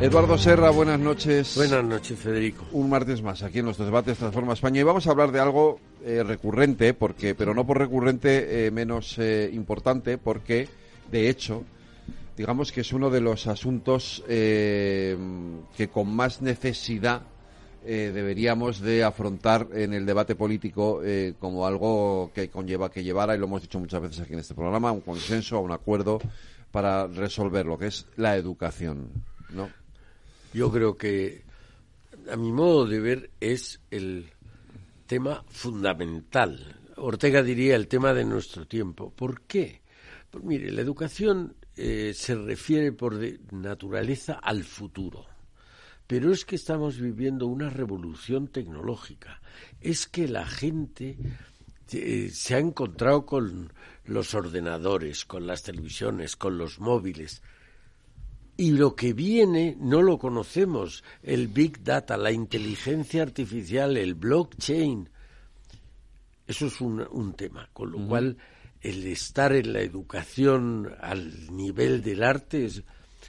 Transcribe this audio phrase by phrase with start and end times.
[0.00, 1.56] Eduardo Serra, buenas noches.
[1.56, 2.64] Buenas noches, Federico.
[2.72, 5.78] Un martes más aquí en nuestros debates Transforma España y vamos a hablar de algo
[6.02, 10.68] eh, recurrente, porque, pero no por recurrente eh, menos eh, importante, porque
[11.12, 11.64] de hecho,
[12.34, 15.18] digamos que es uno de los asuntos que
[15.92, 17.20] con más necesidad
[17.84, 21.02] deberíamos de afrontar en el debate político
[21.38, 24.54] como algo que conlleva que llevara, y lo hemos dicho muchas veces aquí en este
[24.54, 26.20] programa, un consenso, un acuerdo
[26.70, 29.10] para resolver lo que es la educación,
[29.50, 29.79] ¿no?
[30.52, 31.44] Yo creo que,
[32.30, 34.30] a mi modo de ver, es el
[35.06, 36.76] tema fundamental.
[36.96, 39.12] Ortega diría el tema de nuestro tiempo.
[39.14, 39.80] ¿Por qué?
[40.30, 43.16] Pues mire, la educación eh, se refiere por
[43.52, 45.26] naturaleza al futuro.
[46.06, 49.40] Pero es que estamos viviendo una revolución tecnológica.
[49.80, 51.16] Es que la gente
[51.92, 53.72] eh, se ha encontrado con
[54.04, 57.40] los ordenadores, con las televisiones, con los móviles
[58.60, 61.02] y lo que viene no lo conocemos.
[61.22, 65.08] El Big Data, la inteligencia artificial, el blockchain.
[66.46, 67.70] Eso es un, tema.
[67.72, 68.36] Con lo cual,
[68.82, 72.82] el estar en la educación al nivel del arte es.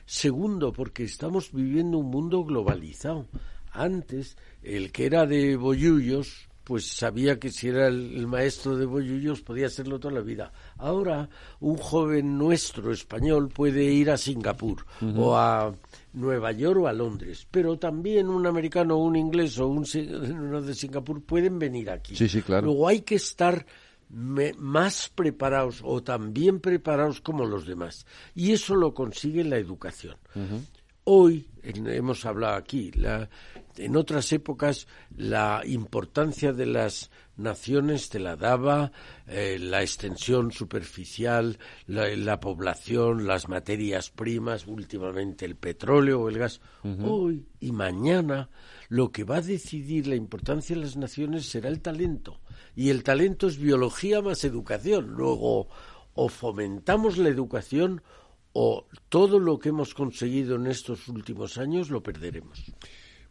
[0.05, 3.29] Segundo, porque estamos viviendo un mundo globalizado.
[3.71, 9.41] Antes, el que era de Boyullos, pues sabía que si era el, maestro de Boyullos
[9.41, 10.53] podía serlo toda la vida.
[10.77, 11.27] Ahora
[11.59, 14.85] un joven nuestro español puede ir a Singapur
[15.17, 15.75] o a
[16.13, 20.73] Nueva York o a Londres, pero también un americano, un inglés o un uno de
[20.73, 22.15] Singapur pueden venir aquí.
[22.15, 22.67] Sí, sí, claro.
[22.67, 23.65] Luego hay que estar
[24.07, 28.05] más preparados o también preparados como los demás.
[28.33, 30.15] Y eso lo consigue la educación.
[31.03, 33.27] Hoy, hemos hablado aquí, la,
[33.77, 38.91] en otras épocas la importancia de las naciones te la daba
[39.27, 41.57] eh, la extensión superficial,
[41.87, 46.61] la, población, las materias primas, últimamente el petróleo o el gas.
[46.83, 48.49] Hoy y mañana
[48.89, 52.41] lo que va a decidir la importancia de las naciones será el talento.
[52.75, 55.07] Y el talento es biología más educación.
[55.07, 55.67] Luego,
[56.13, 58.01] o fomentamos la educación
[58.53, 62.71] o todo lo que hemos conseguido en estos últimos años lo perderemos.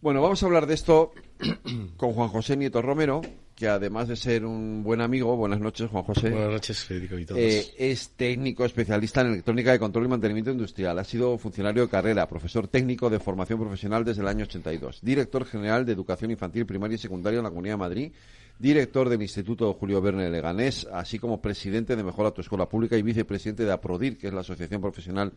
[0.00, 1.12] Bueno, vamos a hablar de esto
[1.98, 3.20] con Juan José Nieto Romero,
[3.54, 6.30] que además de ser un buen amigo, buenas noches Juan José.
[6.30, 7.38] Buenas noches Federico y todos.
[7.38, 10.98] Eh, es técnico especialista en electrónica de control y mantenimiento industrial.
[10.98, 15.44] Ha sido funcionario de carrera, profesor técnico de formación profesional desde el año 82, director
[15.44, 18.12] general de educación infantil, primaria y secundaria en la Comunidad de Madrid,
[18.60, 23.02] director del Instituto Julio Verne Leganés, así como presidente de Mejora tu Escuela Pública y
[23.02, 25.32] vicepresidente de APRODIR, que es la Asociación Profesional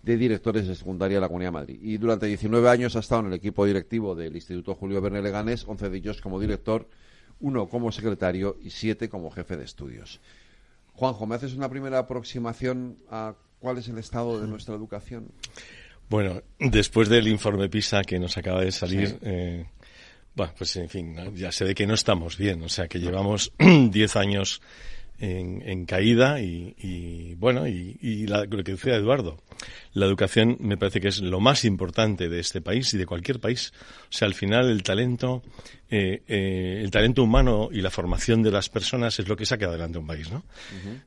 [0.00, 1.80] de Directores de Secundaria de la Comunidad de Madrid.
[1.82, 5.64] Y durante 19 años ha estado en el equipo directivo del Instituto Julio Verne Leganés,
[5.66, 6.86] 11 de ellos como director,
[7.40, 10.20] uno como secretario y siete como jefe de estudios.
[10.94, 15.32] Juanjo, ¿me haces una primera aproximación a cuál es el estado de nuestra educación?
[16.08, 19.66] Bueno, después del informe PISA que nos acaba de salir, eh,
[20.38, 23.52] bueno, pues en fin, ya se ve que no estamos bien, o sea que llevamos
[23.58, 24.62] 10 años
[25.18, 29.42] en, caída y, bueno, y, lo que decía Eduardo,
[29.94, 33.40] la educación me parece que es lo más importante de este país y de cualquier
[33.40, 33.72] país.
[34.02, 35.42] O sea, al final el talento,
[35.90, 39.66] eh, eh, el talento humano y la formación de las personas es lo que saca
[39.66, 40.44] adelante un país, ¿no?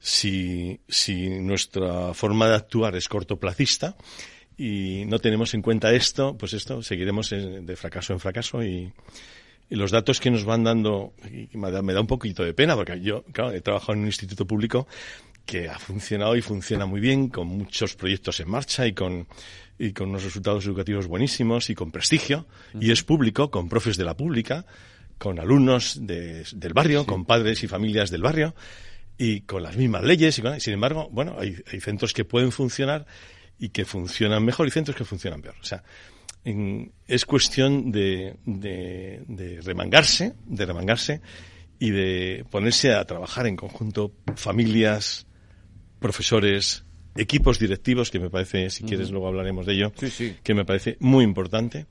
[0.01, 3.95] si, si nuestra forma de actuar es cortoplacista,
[4.57, 8.91] y no tenemos en cuenta esto, pues esto seguiremos de fracaso en fracaso y,
[9.69, 11.13] los datos que nos van dando,
[11.53, 14.07] me da, me da un poquito de pena, porque yo, claro, he trabajado en un
[14.07, 14.85] instituto público
[15.45, 19.27] que ha funcionado y funciona muy bien, con muchos proyectos en marcha y con,
[19.79, 22.47] y con unos resultados educativos buenísimos y con prestigio,
[22.79, 24.65] y es público, con profes de la pública,
[25.17, 28.53] con alumnos del barrio, con padres y familias del barrio,
[29.17, 30.37] y con las mismas leyes.
[30.37, 33.05] Y, sin embargo, bueno, hay, hay centros que pueden funcionar
[33.61, 35.55] y que funcionan mejor y centros que funcionan peor.
[35.61, 35.83] O sea,
[36.43, 41.21] es cuestión de, de, remangarse, de remangarse
[41.77, 45.27] y de ponerse a trabajar en conjunto familias,
[45.99, 46.83] profesores,
[47.15, 49.93] equipos directivos, que me parece, si quieres luego hablaremos de ello,
[50.43, 51.85] que me parece muy importante,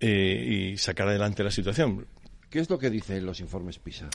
[0.00, 2.08] eh, y sacar adelante la situación.
[2.50, 4.08] ¿Qué es lo que dicen los informes PISA?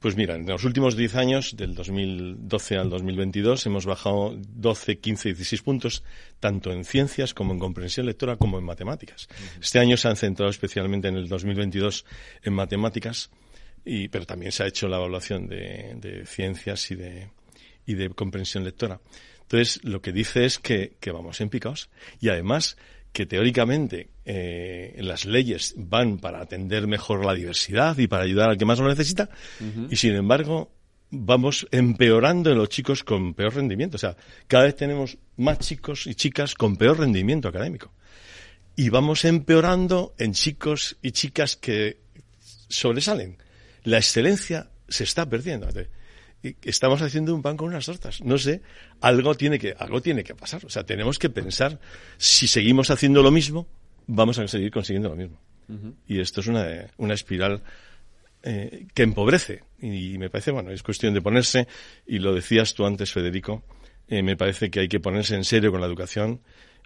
[0.00, 5.30] Pues mira, en los últimos 10 años, del 2012 al 2022, hemos bajado 12, 15,
[5.30, 6.04] 16 puntos,
[6.38, 9.26] tanto en ciencias como en comprensión lectora como en matemáticas.
[9.60, 12.04] Este año se han centrado especialmente en el 2022
[12.42, 13.30] en matemáticas
[13.86, 17.30] y, pero también se ha hecho la evaluación de, ciencias y de,
[17.86, 19.00] y de comprensión lectora.
[19.42, 21.88] Entonces, lo que dice es que, que vamos en picaos
[22.20, 22.76] y además
[23.16, 28.58] que teóricamente eh, las leyes van para atender mejor la diversidad y para ayudar al
[28.58, 29.30] que más lo necesita,
[29.88, 30.70] y sin embargo
[31.10, 33.96] vamos empeorando en los chicos con peor rendimiento.
[33.96, 37.90] O sea, cada vez tenemos más chicos y chicas con peor rendimiento académico.
[38.76, 42.00] Y vamos empeorando en chicos y chicas que
[42.68, 43.38] sobresalen.
[43.84, 45.68] La excelencia se está perdiendo.
[46.62, 48.20] Estamos haciendo un pan con unas tortas.
[48.22, 48.62] No sé,
[49.00, 50.64] algo tiene que, algo tiene que pasar.
[50.64, 51.80] O sea, tenemos que pensar,
[52.18, 53.66] si seguimos haciendo lo mismo,
[54.06, 55.38] vamos a seguir consiguiendo lo mismo.
[56.06, 56.64] Y esto es una,
[56.96, 57.60] una espiral
[58.42, 59.64] eh, que empobrece.
[59.80, 61.66] Y me parece, bueno, es cuestión de ponerse,
[62.06, 63.64] y lo decías tú antes, Federico,
[64.06, 66.40] eh, me parece que hay que ponerse en serio con la educación,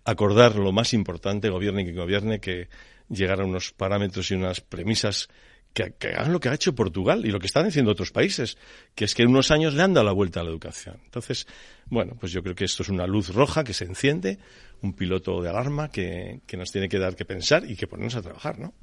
[0.04, 2.68] acordar lo más importante, gobierne que gobierne, que
[3.10, 5.28] llegar a unos parámetros y unas premisas
[5.72, 8.56] que, hagan lo que ha hecho Portugal y lo que están haciendo otros países,
[8.94, 11.00] que es que en unos años le han dado la vuelta a la educación.
[11.04, 11.46] Entonces,
[11.86, 14.38] bueno, pues yo creo que esto es una luz roja que se enciende,
[14.82, 18.22] un piloto de alarma que, nos tiene que dar que pensar y que ponernos a
[18.22, 18.74] trabajar, ¿no?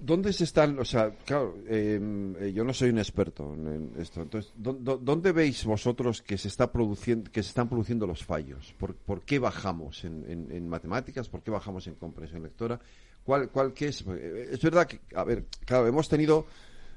[0.00, 4.22] ¿Dónde se están, o sea, claro, em, eh, yo no soy un experto en esto,
[4.22, 8.74] entonces, ¿dónde veis vosotros que se está produciendo, que se están produciendo los fallos?
[8.76, 11.28] ¿Por, qué bajamos en, matemáticas?
[11.28, 12.80] ¿Por qué bajamos en comprensión lectora?
[13.28, 14.02] ¿Cuál, cuál qué es?
[14.08, 16.46] Eh, es verdad que, a ver, claro, hemos tenido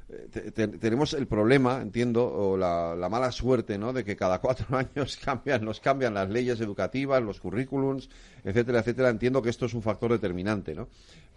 [0.08, 0.50] eh,
[0.80, 3.92] tenemos el problema, entiendo, o la, la, mala suerte, ¿no?
[3.92, 8.10] De que cada cuatro años cambian, nos cambian las leyes educativas, los currículums,
[8.46, 9.10] etcétera, etcétera.
[9.10, 10.88] Entiendo que esto es un factor determinante, ¿no?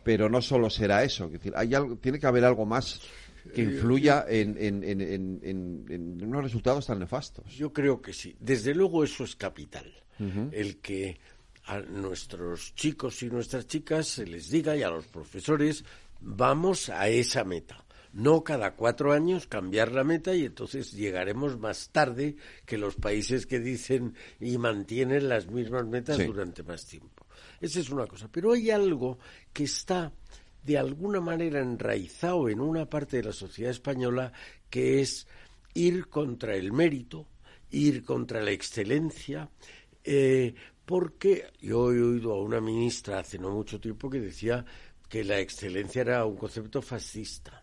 [0.04, 1.24] Pero no solo será eso.
[1.24, 3.00] Es decir, hay algo, tiene que haber algo más
[3.52, 7.52] que influya en, en, unos resultados tan nefastos.
[7.52, 8.36] Yo creo que sí.
[8.38, 9.92] Desde luego eso es capital.
[10.52, 11.18] El que
[11.66, 15.84] a nuestros chicos y nuestras chicas se les diga y a los profesores
[16.20, 17.84] vamos a esa meta
[18.14, 23.44] no cada cuatro años cambiar la meta y entonces llegaremos más tarde que los países
[23.44, 27.26] que dicen y mantienen las mismas metas durante más tiempo.
[27.60, 28.28] Esa es una cosa.
[28.30, 29.18] Pero hay algo
[29.52, 30.12] que está
[30.62, 34.32] de alguna manera enraizado en una parte de la sociedad española
[34.70, 35.26] que es
[35.74, 37.26] ir contra el mérito,
[37.70, 39.50] ir contra la excelencia,
[40.04, 40.54] eh,
[40.84, 44.64] porque yo he oído a una ministra hace no mucho tiempo que decía
[45.08, 47.62] que la excelencia era un concepto fascista.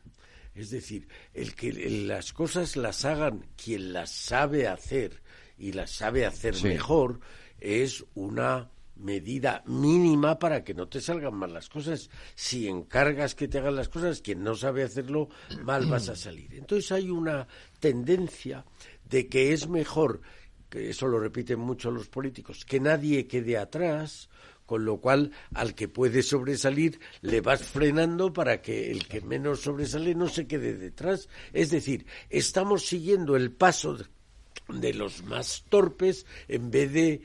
[0.54, 5.22] Es decir, el que las cosas las hagan quien las sabe hacer
[5.58, 7.20] y las sabe hacer mejor
[7.60, 12.10] es una medida mínima para que no te salgan mal las cosas.
[12.36, 15.30] Si encargas que te hagan las cosas, quien no sabe hacerlo,
[15.64, 16.54] mal vas a salir.
[16.54, 17.48] Entonces hay una
[17.80, 18.66] tendencia
[19.10, 20.22] de que es mejor,
[20.72, 24.30] que eso lo repiten mucho los políticos, que nadie quede atrás,
[24.66, 29.60] con lo cual al que puede sobresalir le vas frenando para que el que menos
[29.60, 31.28] sobresale no se quede detrás.
[31.52, 33.98] Es decir, estamos siguiendo el paso
[34.70, 37.22] de los más torpes en vez de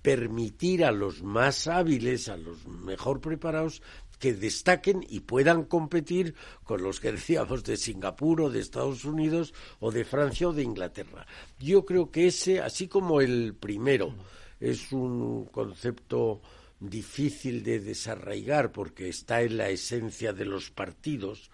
[0.00, 3.82] permitir a los más hábiles, a los mejor preparados,
[4.18, 6.34] que destaquen y puedan competir
[6.64, 10.62] con los que decíamos de Singapur o de Estados Unidos o de Francia o de
[10.62, 11.26] Inglaterra.
[11.58, 14.14] Yo creo que ese, así como el primero,
[14.60, 16.40] es un concepto
[16.80, 21.50] difícil de desarraigar porque está en la esencia de los partidos.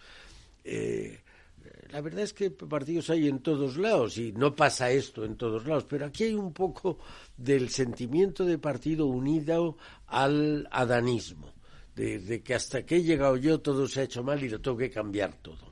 [0.65, 1.21] Eh,
[1.91, 5.67] la verdad es que partidos hay en todos lados y no pasa esto en todos
[5.67, 6.99] lados, pero aquí hay un poco
[7.37, 11.53] del sentimiento de partido unido al adanismo,
[11.95, 14.77] de que hasta que he llegado yo todo se ha hecho mal y lo tengo
[14.77, 15.72] que cambiar todo.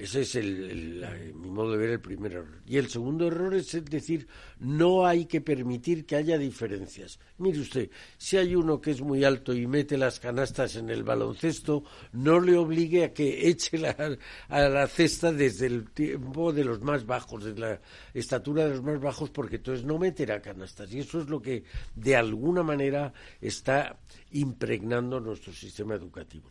[0.00, 2.62] Ese es el, mi modo de ver el primer error.
[2.64, 4.26] Y el segundo error es decir,
[4.58, 7.18] no hay que permitir que haya diferencias.
[7.36, 11.02] Mire usted, si hay uno que es muy alto y mete las canastas en el
[11.02, 13.94] baloncesto, no le obligue a que eche la,
[14.48, 17.80] a la cesta desde el tiempo de los más bajos, de la
[18.14, 20.90] estatura de los más bajos, porque entonces no meterá canastas.
[20.94, 21.64] Y eso es lo que
[21.94, 23.98] de alguna manera está
[24.30, 26.50] impregnando nuestro sistema educativo.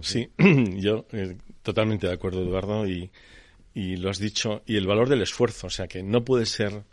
[0.00, 0.28] Sí,
[0.76, 3.10] yo eh, totalmente de acuerdo, Eduardo, y,
[3.74, 6.84] y lo has dicho, y el valor del esfuerzo, o sea, que no puede ser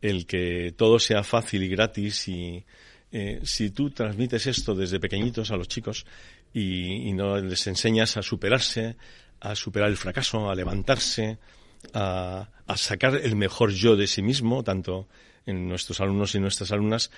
[0.00, 2.64] el que todo sea fácil y gratis y
[3.10, 6.04] eh, si tú transmites esto desde pequeñitos a los chicos
[6.52, 8.96] y, no les enseñas a superarse,
[9.40, 11.38] a superar el fracaso, a levantarse,
[11.92, 15.08] a, a, sacar el mejor yo de sí mismo, tanto
[15.46, 17.10] en nuestros alumnos y nuestras alumnas,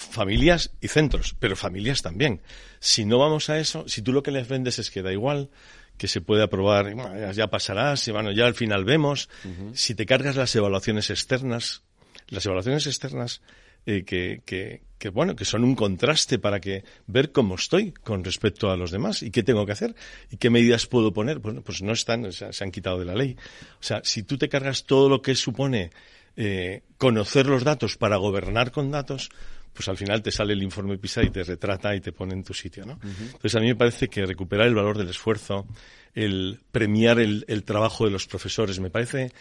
[0.00, 2.40] familias y centros, pero familias también.
[2.80, 5.50] Si no vamos a eso, si tú lo que les vendes es que da igual,
[5.98, 6.94] que se puede aprobar,
[7.34, 9.28] ya pasará, si, bueno, ya al final vemos,
[9.74, 11.82] si te cargas las evaluaciones externas,
[12.28, 13.42] las evaluaciones externas
[13.84, 18.24] eh, que, que, que, bueno, que son un contraste para que ver cómo estoy con
[18.24, 19.94] respecto a los demás y qué tengo que hacer
[20.30, 21.40] y qué medidas puedo poner.
[21.40, 23.36] Pues, pues no están, o sea, se han quitado de la ley.
[23.74, 25.90] O sea, si tú te cargas todo lo que supone
[26.36, 29.30] eh, conocer los datos para gobernar con datos,
[29.72, 32.44] pues al final te sale el informe PISA y te retrata y te pone en
[32.44, 32.98] tu sitio, ¿no?
[33.02, 35.66] Entonces a mí me parece que recuperar el valor del esfuerzo,
[36.14, 39.32] el premiar el, el trabajo de los profesores, me parece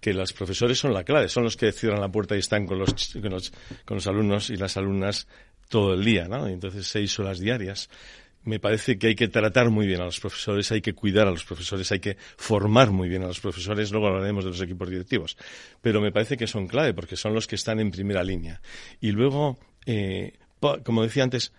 [0.00, 2.78] que los profesores son la clave, son los que cierran la puerta y están con
[2.78, 3.52] los, con los,
[3.84, 5.26] con los alumnos y las alumnas
[5.68, 6.46] todo el día, ¿no?
[6.46, 7.88] Entonces seis horas diarias.
[8.42, 11.30] Me parece que hay que tratar muy bien a los profesores, hay que cuidar a
[11.30, 14.88] los profesores, hay que formar muy bien a los profesores, luego hablaremos de los equipos
[14.88, 15.36] directivos.
[15.82, 18.62] Pero me parece que son clave porque son los que están en primera línea.
[18.98, 20.34] Y luego, eh,
[20.84, 21.52] como decía antes,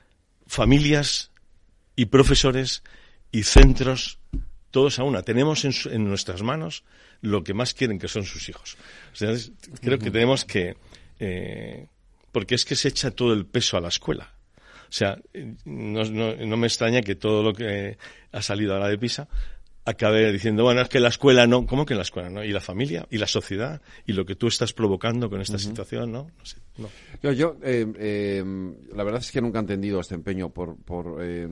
[0.48, 1.32] familias
[1.96, 2.84] y profesores
[3.32, 4.20] y centros
[4.72, 5.22] todos a una.
[5.22, 6.84] Tenemos en, en, nuestras manos
[7.22, 8.78] lo que más quieren, que son sus hijos.
[9.14, 9.36] O sea,
[9.82, 10.76] creo que tenemos que...
[11.20, 11.88] Eh,
[12.32, 14.34] porque es que se echa todo el peso a la escuela.
[14.92, 15.18] O sea,
[15.66, 17.98] no, no, no, me extraña que todo lo que
[18.32, 19.28] ha salido ahora de PISA
[19.86, 22.44] acabe diciendo, bueno, es que la escuela no, ¿cómo que la escuela no?
[22.44, 25.60] Y la familia, y la sociedad, y lo que tú estás provocando con esta uh
[25.60, 25.68] -huh.
[25.68, 26.28] situación, ¿no?
[26.38, 26.90] no, sé, no.
[27.24, 28.44] Yo, yo eh, eh,
[28.94, 31.48] la verdad es que nunca he entendido este empeño por, por eh,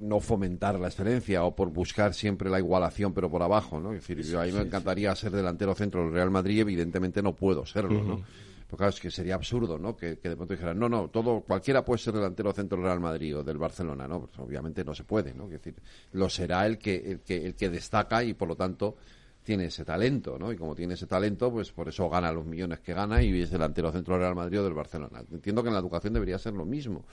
[0.00, 3.92] no fomentar la excelencia o por buscar siempre la igualación pero por abajo, ¿no?
[3.92, 7.34] Es decir, yo a mí me encantaría ser delantero centro del Real Madrid, evidentemente no
[7.34, 8.24] puedo serlo, ¿no?
[8.66, 9.96] Porque claro, es que sería absurdo, ¿no?
[9.96, 13.00] Que, que, de pronto dijeran, no, no, todo, cualquiera puede ser delantero centro del Real
[13.00, 14.22] Madrid o del Barcelona, ¿no?
[14.22, 15.44] Pues obviamente no se puede, ¿no?
[15.44, 15.74] Es decir,
[16.12, 18.96] lo será el que, el que, el que destaca y por lo tanto
[19.44, 20.50] tiene ese talento, ¿no?
[20.52, 23.50] Y como tiene ese talento, pues por eso gana los millones que gana y es
[23.50, 25.22] delantero centro del Real Madrid o del Barcelona.
[25.30, 27.04] Entiendo que en la educación debería ser lo mismo.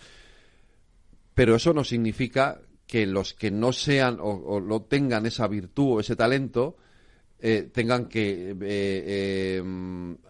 [1.36, 5.98] Pero eso no significa que los que no sean o, o no tengan esa virtud
[5.98, 6.78] o ese talento
[7.46, 9.64] eh, tengan que eh, eh,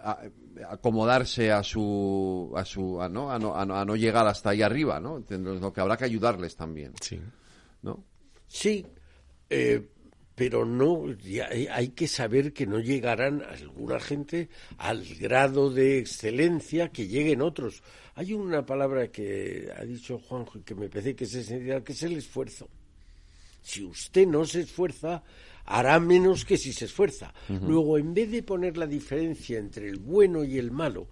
[0.03, 0.19] a,
[0.67, 4.49] acomodarse a su a su a no, a no, a no a no llegar hasta
[4.49, 7.21] ahí arriba no lo que habrá que ayudarles también sí
[7.83, 8.03] no
[8.47, 8.83] sí
[9.47, 9.87] eh,
[10.33, 11.05] pero no
[11.71, 17.83] hay que saber que no llegarán alguna gente al grado de excelencia que lleguen otros.
[18.15, 21.91] Hay una palabra que ha dicho Juanjo y que me parece que es esencial, que
[21.93, 22.67] es el esfuerzo.
[23.61, 25.23] Si usted no se esfuerza,
[25.65, 27.33] hará menos que si se esfuerza.
[27.49, 27.67] Uh -huh.
[27.67, 31.07] Luego, en vez de poner la diferencia entre el bueno y el malo,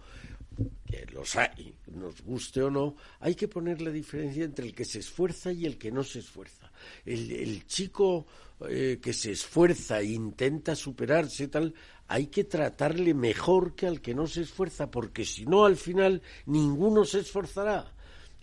[0.86, 4.86] que los hay, nos guste o no, hay que poner la diferencia entre el que
[4.86, 6.72] se esfuerza y el que no se esfuerza.
[7.06, 8.26] El, el chico
[8.70, 11.74] eh, que se esfuerza e intenta superarse tal,
[12.08, 16.22] hay que tratarle mejor que al que no se esfuerza, porque si no, al final
[16.46, 17.92] ninguno se esforzará.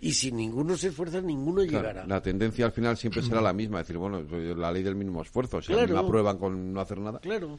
[0.00, 2.06] Y si ninguno se esfuerza, ninguno claro, llegará.
[2.06, 5.22] La tendencia al final siempre será la misma, es decir, bueno, la ley del mínimo
[5.22, 5.60] esfuerzo.
[5.60, 5.82] Si claro.
[5.82, 7.18] a mí me aprueban con no hacer nada.
[7.18, 7.58] Claro.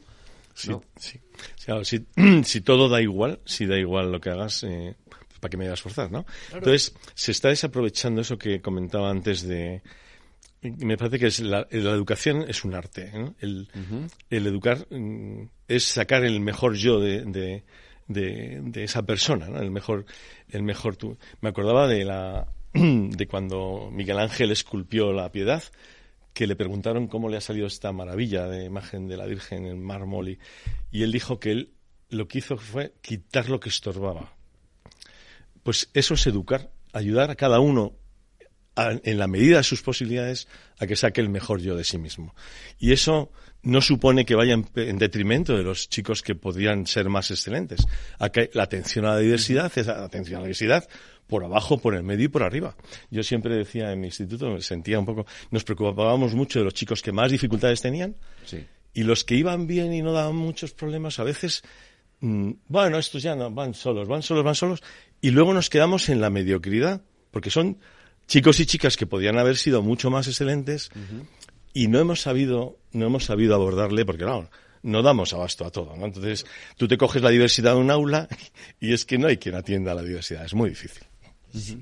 [0.54, 0.82] Sí, ¿no?
[0.96, 1.18] sí.
[1.18, 2.06] O sea, si,
[2.44, 4.96] si, todo da igual, si da igual lo que hagas, eh,
[5.40, 6.24] ¿para qué me voy a esforzar, no?
[6.24, 6.58] Claro.
[6.58, 9.82] Entonces, se está desaprovechando eso que comentaba antes de...
[10.62, 13.10] Me parece que es la, la educación es un arte.
[13.14, 13.34] ¿no?
[13.40, 14.10] El, uh -huh.
[14.28, 17.64] el, educar mm, es sacar el mejor yo de, de,
[18.08, 19.58] de, de esa persona, ¿no?
[19.58, 20.04] el mejor,
[20.52, 20.96] el mejor.
[21.40, 25.62] Me acordaba de la de cuando Miguel Ángel esculpió la piedad,
[26.32, 29.82] que le preguntaron cómo le ha salido esta maravilla de imagen de la Virgen en
[29.82, 30.38] mármol
[30.90, 31.70] y él dijo que él
[32.08, 34.34] lo que hizo fue quitar lo que estorbaba.
[35.62, 37.94] Pues eso es educar, ayudar a cada uno
[38.76, 40.48] a, en la medida de sus posibilidades
[40.78, 42.34] a que saque el mejor yo de sí mismo.
[42.78, 43.30] Y eso
[43.62, 47.86] no supone que vaya en, en detrimento de los chicos que podrían ser más excelentes.
[48.18, 50.88] A que la atención a la diversidad es la atención a la diversidad
[51.30, 52.74] por abajo, por el medio y por arriba.
[53.10, 56.74] Yo siempre decía en mi instituto, me sentía un poco, nos preocupábamos mucho de los
[56.74, 58.66] chicos que más dificultades tenían sí.
[58.92, 61.62] y los que iban bien y no daban muchos problemas, a veces,
[62.18, 64.82] mmm, bueno, estos ya no, van solos, van solos, van solos,
[65.20, 67.78] y luego nos quedamos en la mediocridad, porque son
[68.30, 71.26] chicos y chicas que podían haber sido mucho más excelentes uh -huh.
[71.74, 74.48] y no hemos sabido, no hemos sabido abordarle, porque claro,
[74.84, 76.06] no damos abasto a todo, ¿no?
[76.06, 76.46] Entonces,
[76.76, 78.28] tú te coges la diversidad de un aula
[78.80, 81.02] y es que no hay quien atienda a la diversidad, es muy difícil.
[81.52, 81.76] Sí,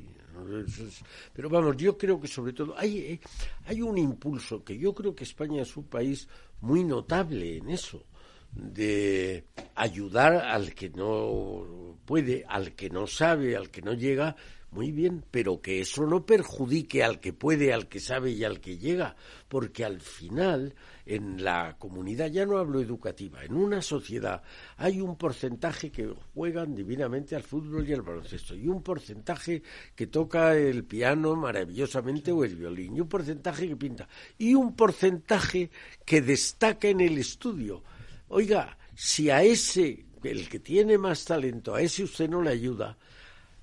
[1.35, 3.21] pero vamos, yo creo que sobre todo hay, eh,
[3.67, 6.28] hay un impulso que yo creo que España es un país
[6.62, 8.02] muy notable en eso,
[8.50, 14.35] de ayudar al que no puede, al que no sabe, al que no llega,
[14.70, 18.60] muy bien, pero que eso no perjudique al que puede, al que sabe y al
[18.60, 19.16] que llega,
[19.48, 20.75] porque al final
[21.06, 24.42] en la comunidad, ya no hablo educativa, en una sociedad
[24.76, 29.62] hay un porcentaje que juegan divinamente al fútbol y al baloncesto, y un porcentaje
[29.94, 34.06] que toca el piano maravillosamente o el violín, y un porcentaje que pinta,
[34.37, 35.70] y un porcentaje
[36.04, 37.82] que destaca en el estudio.
[38.28, 42.98] Oiga, si a ese, el que tiene más talento, a ese usted no le ayuda,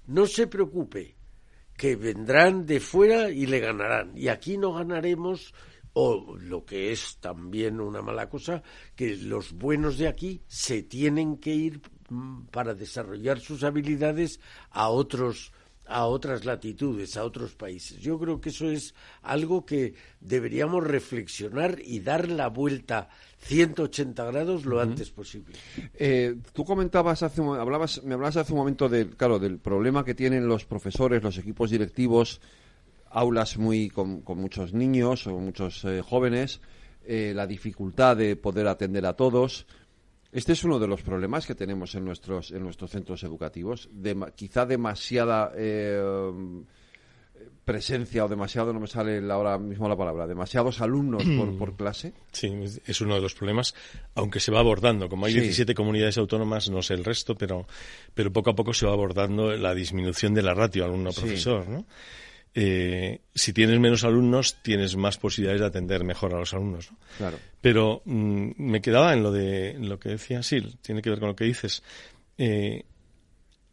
[0.07, 1.15] no se preocupe,
[1.75, 4.17] que vendrán de fuera y le ganarán.
[4.17, 5.53] Y aquí no ganaremos,
[5.93, 8.63] o lo que es también una mala cosa,
[8.95, 14.89] que los buenos de aquí se tienen que ir mm, para desarrollar sus habilidades a
[14.89, 15.51] otros
[15.87, 17.99] a otras latitudes, a otros países.
[17.99, 24.65] Yo creo que eso es algo que deberíamos reflexionar y dar la vuelta 180 grados
[24.65, 25.55] lo antes posible.
[25.93, 30.15] Eh, tú comentabas hace hablabas me hablabas hace un momento del claro del problema que
[30.15, 32.41] tienen los profesores, los equipos directivos,
[33.11, 36.59] aulas muy con, muchos niños o muchos eh, jóvenes,
[37.05, 39.67] eh, la dificultad de poder atender a todos.
[40.35, 43.87] Este es uno de los problemas que tenemos en nuestros, en nuestros centros educativos.
[44.35, 45.97] quizá demasiada eh,
[47.63, 51.23] presencia o demasiado, no me sale ahora mismo la palabra, demasiados alumnos
[51.57, 52.11] por, clase.
[52.33, 52.51] Sí,
[52.85, 53.75] es uno de los problemas,
[54.13, 55.07] aunque se va abordando.
[55.07, 57.65] Como hay 17 comunidades autónomas, no sé el resto, pero,
[58.13, 61.85] pero poco a poco se va abordando la disminución de la ratio alumno-profesor, ¿no?
[62.57, 66.89] Eh, si tienes menos alumnos, tienes más posibilidades de atender mejor a los alumnos.
[67.17, 67.37] Claro.
[67.59, 71.27] Pero mm, me quedaba en lo de lo que decía Sil, tiene que ver con
[71.27, 71.83] lo que dices.
[72.37, 72.85] Eh,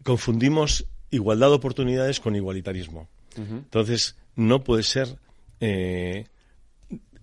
[0.03, 3.09] confundimos igualdad de oportunidades con igualitarismo.
[3.35, 5.17] Entonces, no puede ser
[5.61, 6.27] eh,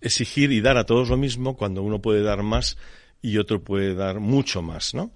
[0.01, 2.77] exigir y dar a todos lo mismo cuando uno puede dar más
[3.21, 5.11] y otro puede dar mucho más, ¿no?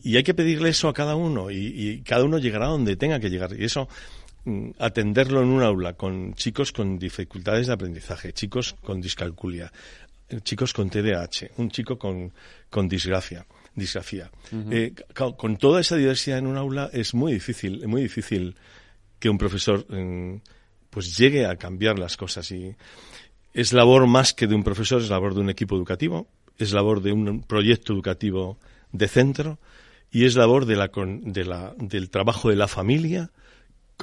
[0.00, 3.18] Y hay que pedirle eso a cada uno y, y cada uno llegará donde tenga
[3.18, 3.58] que llegar.
[3.58, 3.88] Y eso
[4.78, 9.72] atenderlo en un aula con chicos con dificultades de aprendizaje, chicos con discalculia,
[10.28, 12.32] eh, chicos con TDAH, un chico con,
[12.70, 13.46] con disgrafía.
[14.70, 18.54] Eh, con toda esa diversidad en un aula es muy difícil, muy difícil
[19.18, 20.40] que un profesor mm,
[20.90, 22.76] pues llegue a cambiar las cosas y
[23.52, 27.02] es labor más que de un profesor, es labor de un equipo educativo, es labor
[27.02, 28.58] de un proyecto educativo
[28.92, 29.58] de centro
[30.10, 33.30] y es labor de la, de la, del trabajo de la familia,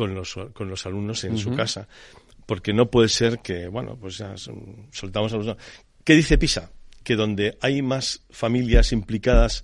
[0.02, 1.88] con los, con los alumnos en su casa.
[2.48, 5.56] Porque no puede ser que, bueno, pues ya soltamos a los...
[6.04, 6.72] ¿Qué dice PISA?
[7.04, 9.64] Que donde hay más familias implicadas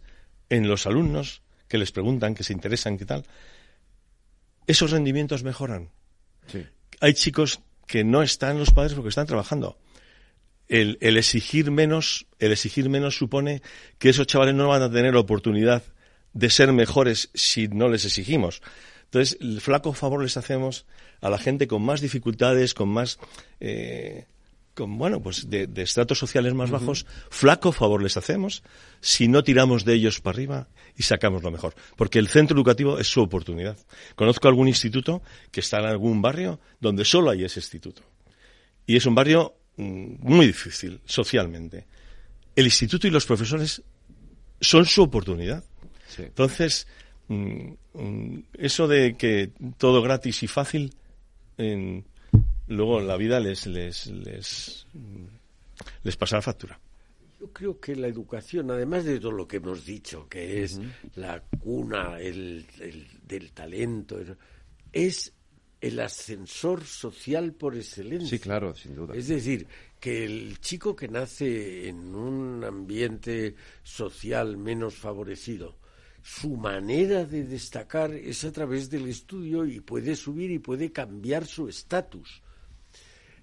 [0.52, 3.24] en los alumnos, que les preguntan, que se interesan, qué tal,
[4.68, 5.90] esos rendimientos mejoran.
[7.02, 9.80] Hay chicos que no están los padres porque están trabajando.
[10.68, 13.64] El, el, exigir menos, el exigir menos supone
[13.98, 15.82] que esos chavales no van a tener oportunidad
[16.34, 18.62] de ser mejores si no les exigimos.
[19.08, 20.86] Entonces, el flaco favor les hacemos
[21.22, 23.20] a la gente con más dificultades, con más...
[23.60, 24.26] Eh,
[24.74, 28.62] con, bueno, pues de, estratos sociales más bajos, flaco favor les hacemos
[29.02, 31.74] si no tiramos de ellos para arriba y sacamos lo mejor.
[31.96, 33.76] Porque el centro educativo es su oportunidad.
[34.16, 38.04] Conozco algún instituto que está en algún barrio donde solo hay ese instituto.
[38.86, 41.88] Y es un barrio mm, muy difícil socialmente.
[42.56, 43.82] El instituto y los profesores
[44.62, 45.64] son su oportunidad.
[46.18, 46.88] Entonces,
[48.54, 50.94] eso de que todo gratis y fácil,
[51.58, 52.06] en,
[52.68, 55.26] luego la vida les, les, les, mm,
[56.04, 56.80] les pasa la factura.
[57.40, 60.80] Yo creo que la educación, además de todo lo que hemos dicho, que es
[61.16, 62.66] la cuna el,
[63.28, 64.20] del talento,
[64.92, 65.34] es
[65.80, 68.30] el ascensor social por excelencia.
[68.30, 69.16] Sí, claro, sin duda.
[69.16, 69.68] Es decir,
[70.00, 75.76] que el chico que nace en un ambiente social menos favorecido,
[76.28, 81.46] su manera de destacar es a través del estudio y puede subir y puede cambiar
[81.46, 82.44] su estatus.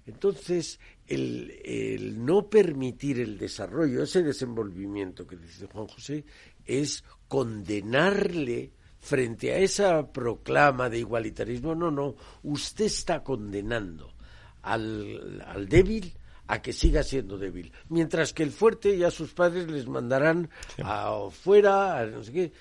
[0.05, 6.25] Entonces, el, no permitir el desarrollo, ese desenvolvimiento que dice Juan José,
[6.63, 11.73] es condenarle frente a esa proclama de igualitarismo.
[11.73, 14.13] No, no, usted está condenando
[14.61, 16.13] al, al débil
[16.47, 17.71] a que siga siendo débil.
[17.89, 20.51] Mientras que el fuerte ya sus padres les mandarán
[20.83, 22.51] afuera, a no sé qué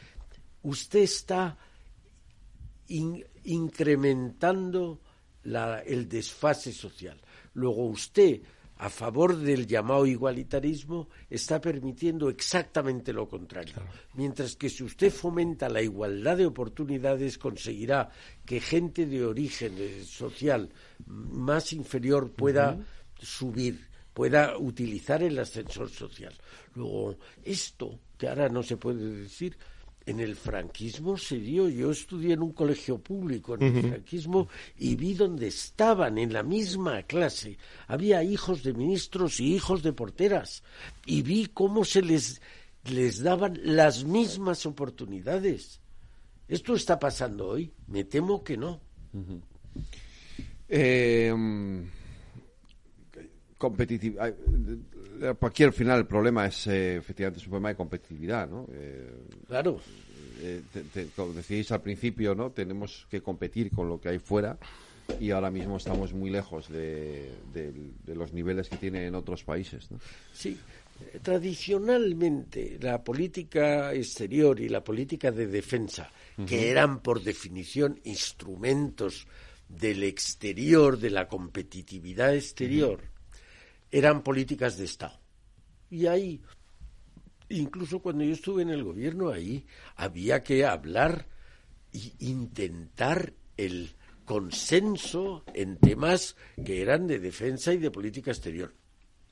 [0.64, 1.56] usted está
[3.44, 5.00] incrementando
[5.86, 7.20] el desfase social.
[7.54, 8.40] Luego usted,
[8.78, 13.74] a favor del llamado igualitarismo, está permitiendo exactamente lo contrario.
[14.14, 18.10] Mientras que si usted fomenta la igualdad de oportunidades, conseguirá
[18.44, 20.70] que gente de origen social
[21.06, 22.78] más inferior pueda
[23.18, 26.34] subir, pueda utilizar el ascensor social.
[26.74, 29.56] Luego, esto, que ahora no se puede decir,
[30.06, 31.68] en el franquismo se dio.
[31.68, 36.42] Yo estudié en un colegio público en el franquismo y vi donde estaban en la
[36.42, 37.56] misma clase.
[37.86, 40.62] Había hijos de ministros y hijos de porteras.
[41.06, 42.40] Y vi cómo se les,
[42.90, 45.80] les daban las mismas oportunidades.
[46.48, 47.72] ¿Esto está pasando hoy?
[47.86, 48.80] Me temo que no.
[50.68, 51.32] eh,
[55.40, 58.66] aquí al final el problema es eh, efectivamente es un problema de competitividad, ¿no?
[58.72, 59.10] Eh,
[59.46, 59.80] claro.
[60.40, 60.62] eh,
[61.14, 62.50] como decíais al principio, ¿no?
[62.50, 64.58] Tenemos que competir con lo que hay fuera
[65.20, 67.30] y ahora mismo estamos muy lejos de,
[68.06, 69.90] los niveles que tiene en otros países.
[69.90, 69.98] ¿no?
[70.32, 70.56] Sí,
[71.22, 76.10] tradicionalmente la política exterior y la política de defensa,
[76.46, 79.26] que eran por definición instrumentos
[79.68, 83.00] del exterior, de la competitividad exterior,
[83.94, 85.20] eran políticas de Estado.
[85.88, 86.42] Y ahí,
[87.48, 91.28] incluso cuando yo estuve en el gobierno, ahí había que hablar
[91.92, 98.74] e intentar el consenso en temas que eran de defensa y de política exterior.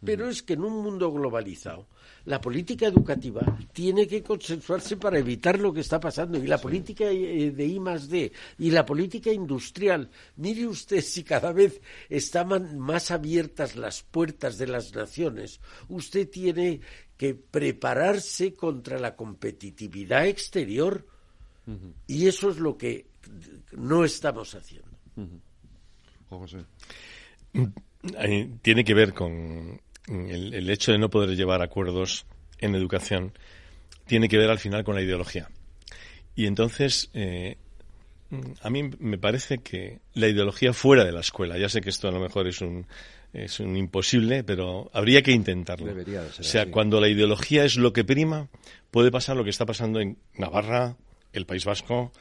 [0.04, 1.86] Pero es que en un mundo globalizado,
[2.24, 3.40] la política educativa
[3.72, 6.38] tiene que consensuarse para evitar lo que está pasando.
[6.38, 11.22] Y la política eh, de I más D y la política industrial, mire usted si
[11.22, 16.80] cada vez están más abiertas las puertas de las naciones, usted tiene
[17.16, 21.06] que prepararse contra la competitividad exterior.
[22.08, 23.06] Y eso es lo que
[23.76, 24.90] no estamos haciendo.
[28.62, 32.26] Tiene que ver con el, hecho de no poder llevar acuerdos
[32.58, 33.32] en educación,
[34.06, 35.48] tiene que ver al final con la ideología.
[36.34, 37.56] Y entonces, eh,
[38.62, 42.08] a mí me parece que la ideología fuera de la escuela, ya sé que esto
[42.08, 42.86] a lo mejor es un,
[43.32, 45.92] es un imposible, pero habría que intentarlo.
[45.92, 48.48] o sea, cuando la ideología es lo que prima,
[48.90, 50.96] puede pasar lo que está pasando en Navarra,
[51.32, 52.12] el País Vasco,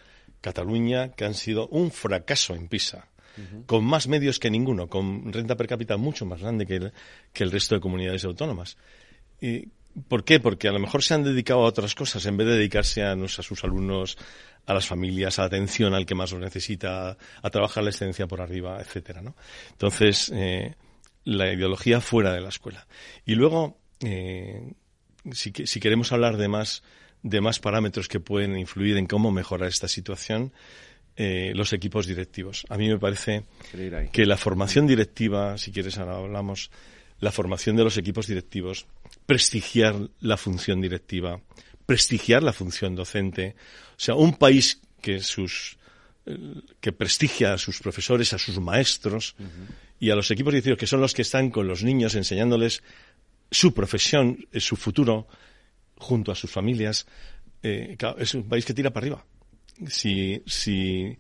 [0.42, 3.08] Cataluña, que han sido un fracaso en PISA
[3.66, 6.94] con más medios que ninguno, con renta per cápita mucho más grande que el,
[7.34, 8.78] que el resto de comunidades autónomas.
[9.40, 9.68] ¿Y
[10.08, 10.40] ¿Por qué?
[10.40, 13.12] Porque a lo mejor se han dedicado a otras cosas en vez de dedicarse a,
[13.12, 14.18] a sus alumnos,
[14.66, 18.28] a las familias, a la atención al que más lo necesita, a trabajar la excelencia
[18.28, 19.36] por arriba, etcétera, ¿no?
[19.72, 20.76] Entonces, eh,
[21.26, 22.88] la ideología fuera de la escuela.
[23.26, 24.74] Y luego, eh,
[25.32, 26.84] si, si, queremos hablar de más,
[27.22, 30.54] de más parámetros que pueden influir en cómo mejorar esta situación,
[31.24, 32.66] eh, los equipos directivos.
[32.68, 33.44] A mí me parece
[34.12, 36.72] que la formación directiva, si quieres ahora hablamos,
[37.20, 38.88] la formación de los equipos directivos,
[39.28, 41.40] prestigiar la función directiva,
[41.86, 43.56] prestigiar la función docente,
[43.92, 45.78] o sea, un país que sus
[46.26, 46.36] eh,
[46.80, 49.36] que prestigia a sus profesores, a sus maestros
[50.00, 52.82] y a los equipos directivos que son los que están con los niños enseñándoles
[53.52, 55.28] su profesión, eh, su futuro,
[55.98, 57.06] junto a sus familias,
[57.62, 59.26] es un país que tira para arriba
[59.88, 61.18] si, si,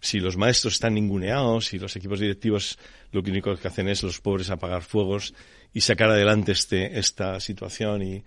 [0.00, 2.78] si los maestros están ninguneados y los equipos directivos
[3.12, 5.34] lo único que hacen es los pobres apagar fuegos
[5.72, 8.24] y sacar adelante este, esta situación y,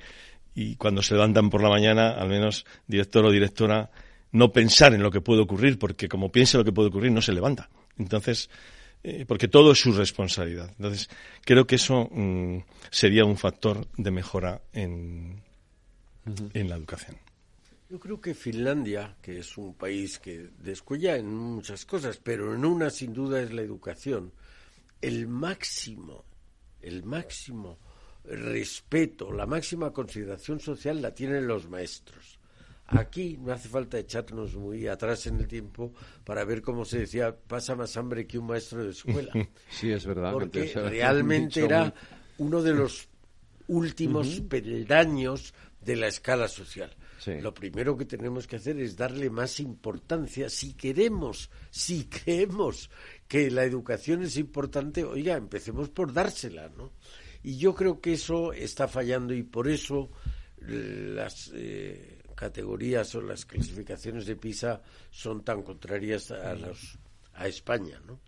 [0.53, 3.91] y cuando se levantan por la mañana, al menos director o directora,
[4.31, 7.21] no pensar en lo que puede ocurrir, porque como piensa lo que puede ocurrir, no
[7.21, 7.69] se levanta.
[7.97, 8.49] Entonces,
[9.03, 10.71] eh, porque todo es su responsabilidad.
[10.77, 11.09] Entonces,
[11.43, 15.41] creo que eso mm, sería un factor de mejora en,
[16.53, 17.17] en la educación.
[17.95, 22.65] Yo creo que Finlandia, que es un país que descuella en muchas cosas, pero en
[22.65, 24.33] una sin duda es la educación,
[24.99, 26.25] el máximo,
[26.81, 27.79] el máximo
[28.25, 32.37] respeto, la máxima consideración social la tienen los maestros.
[32.87, 35.93] Aquí no hace falta echarnos muy atrás en el tiempo
[36.25, 39.31] para ver cómo se decía, pasa más hambre que un maestro de escuela.
[39.69, 40.33] Sí, es verdad.
[40.33, 41.93] Porque realmente era
[42.39, 43.07] uno de los
[43.69, 46.93] últimos peldaños de la escala social.
[47.27, 50.49] Lo primero que tenemos que hacer es darle más importancia.
[50.49, 52.89] Si queremos, si creemos
[53.27, 56.91] que la educación es importante, oiga, empecemos por dársela, ¿no?
[57.43, 60.09] Y yo creo que eso está fallando y por eso
[60.57, 66.97] las eh, categorías o las clasificaciones de PISA son tan contrarias a, los,
[67.33, 68.19] a España, ¿no?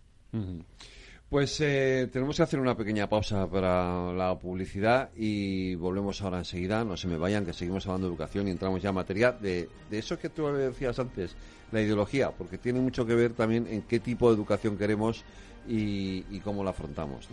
[1.28, 6.84] Pues eh, tenemos que hacer una pequeña pausa para la publicidad y volvemos ahora enseguida.
[6.84, 9.68] No se me vayan, que seguimos hablando de educación y entramos ya en materia de,
[9.90, 11.36] de eso que tú decías antes,
[11.70, 15.22] la ideología, porque tiene mucho que ver también en qué tipo de educación queremos
[15.68, 17.28] y, y cómo la afrontamos.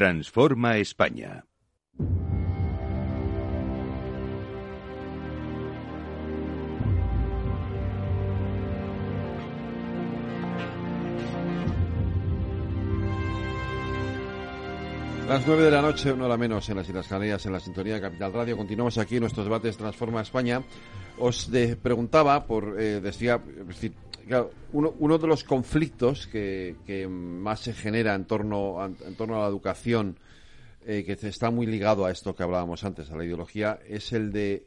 [0.00, 1.44] Transforma España.
[15.28, 17.96] Las nueve de la noche, una hora menos en las Islas Canarias, en la sintonía
[17.96, 18.56] de Capital Radio.
[18.56, 20.62] Continuamos aquí nuestros debates Transforma España.
[21.18, 21.50] Os
[21.82, 23.38] preguntaba, por eh, decía,
[24.72, 29.48] uno, uno, de los conflictos que, más se genera en torno, en torno a la
[29.48, 30.18] educación,
[30.86, 34.32] eh, que está muy ligado a esto que hablábamos antes, a la ideología, es el
[34.32, 34.66] de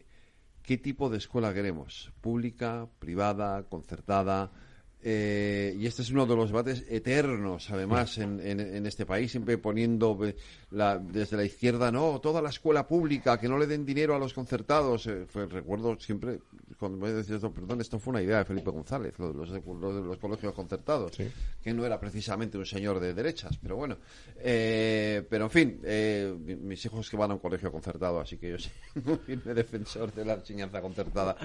[0.62, 4.52] qué tipo de escuela queremos, pública, privada, concertada
[5.06, 9.58] eh, y este es uno de los debates eternos, además, en, en, este país, siempre
[9.58, 10.18] poniendo
[10.72, 14.34] desde la izquierda, no, toda la escuela pública, que no le den dinero a los
[14.34, 15.08] concertados.
[15.08, 16.40] Eh, recuerdo siempre,
[16.78, 20.02] cuando me decías, perdón, esto fue una idea de Felipe González, lo de los, de
[20.02, 21.18] los colegios concertados,
[21.64, 23.98] que no era precisamente un señor de derechas, pero bueno.
[24.38, 25.80] Eh, pero en fin,
[26.62, 28.72] mis hijos que van a un colegio concertado, así que yo soy
[29.04, 31.36] muy firme defensor de la enseñanza concertada.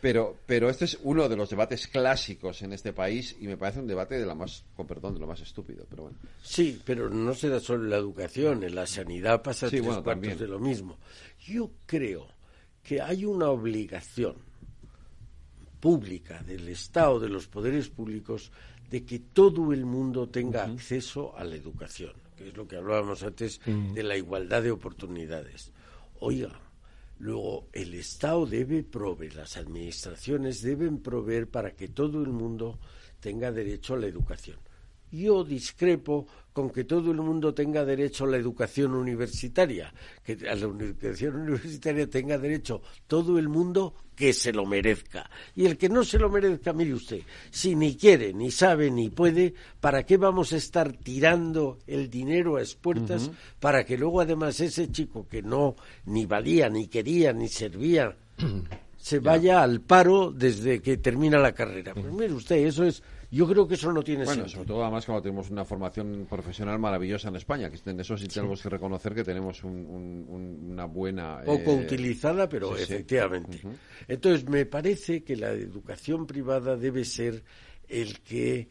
[0.00, 3.80] Pero, pero este es uno de los debates clásicos en este país y me parece
[3.80, 6.18] un debate de la más, con perdón, de lo más estúpido, pero bueno.
[6.42, 10.38] Sí, pero no se da solo en la educación, en la sanidad pasa tres cuartos
[10.38, 10.98] de lo mismo.
[11.40, 12.28] Yo creo
[12.82, 14.36] que hay una obligación
[15.80, 18.50] pública del Estado, de los poderes públicos,
[18.90, 23.22] de que todo el mundo tenga acceso a la educación, que es lo que hablábamos
[23.22, 25.72] antes de la igualdad de oportunidades.
[26.20, 26.60] Oiga,
[27.18, 32.78] Luego, el Estado debe proveer, las administraciones deben proveer para que todo el mundo
[33.20, 34.58] tenga derecho a la educación.
[35.10, 39.92] Yo discrepo con que todo el mundo tenga derecho a la educación universitaria,
[40.24, 45.28] que a la educación universitaria tenga derecho todo el mundo que se lo merezca.
[45.54, 49.10] Y el que no se lo merezca, mire usted, si ni quiere, ni sabe, ni
[49.10, 54.58] puede, ¿para qué vamos a estar tirando el dinero a expuertas para que luego además
[54.58, 58.16] ese chico que no ni valía, ni quería, ni servía,
[58.96, 61.92] se vaya al paro desde que termina la carrera?
[61.92, 65.04] Pues mire usted, eso es yo creo que eso no tiene bueno, sobre todo además
[65.04, 69.14] cuando tenemos una formación profesional maravillosa en España, que en eso sí tenemos que reconocer
[69.14, 71.42] que tenemos una buena...
[71.44, 73.60] Poco eh, utilizada, pero efectivamente.
[74.06, 77.42] Entonces, me parece que la educación privada debe ser
[77.88, 78.68] el que,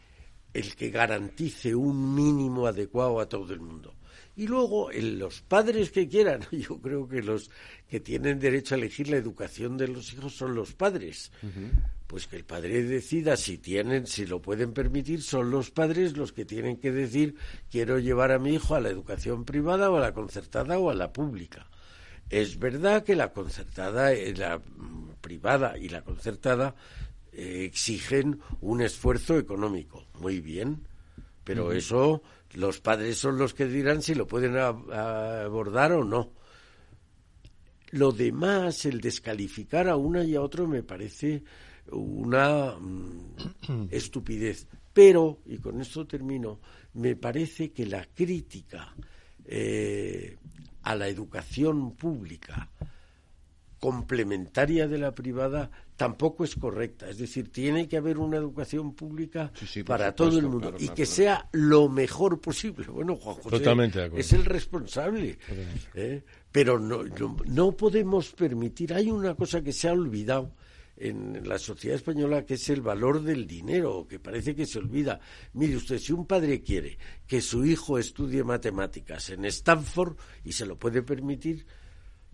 [0.53, 3.93] el que garantice un mínimo adecuado a todo el mundo.
[4.35, 7.49] Y luego, los padres que quieran, yo creo que los
[7.89, 11.31] que tienen derecho a elegir la educación de los hijos son los padres
[12.07, 16.33] pues que el padre decida si tienen, si lo pueden permitir, son los padres los
[16.33, 17.35] que tienen que decir
[17.71, 20.93] quiero llevar a mi hijo a la educación privada o a la concertada o a
[20.93, 21.67] la pública.
[22.29, 24.61] Es verdad que la concertada, eh, la
[25.21, 26.75] privada y la concertada
[27.31, 30.05] eh, exigen un esfuerzo económico.
[30.19, 30.87] Muy bien,
[31.43, 32.21] pero eso
[32.55, 36.33] los padres son los que dirán si lo pueden abordar o no.
[37.91, 41.43] Lo demás, el descalificar a una y a otro me parece
[41.91, 44.67] una mm, estupidez.
[44.93, 46.59] Pero, y con esto termino,
[46.93, 48.95] me parece que la crítica
[49.45, 50.37] eh,
[50.83, 52.69] a la educación pública
[53.79, 57.09] complementaria de la privada tampoco es correcta.
[57.09, 59.51] Es decir, tiene que haber una educación pública
[59.85, 62.87] para todo el mundo y que sea lo mejor posible.
[62.87, 65.37] Bueno, Juan José es el responsable.
[65.93, 66.23] ¿eh?
[66.51, 67.03] Pero no,
[67.47, 70.53] no podemos permitir, hay una cosa que se ha olvidado
[70.97, 75.19] en la sociedad española que es el valor del dinero, que parece que se olvida.
[75.53, 80.65] Mire usted, si un padre quiere que su hijo estudie matemáticas en Stanford y se
[80.65, 81.65] lo puede permitir,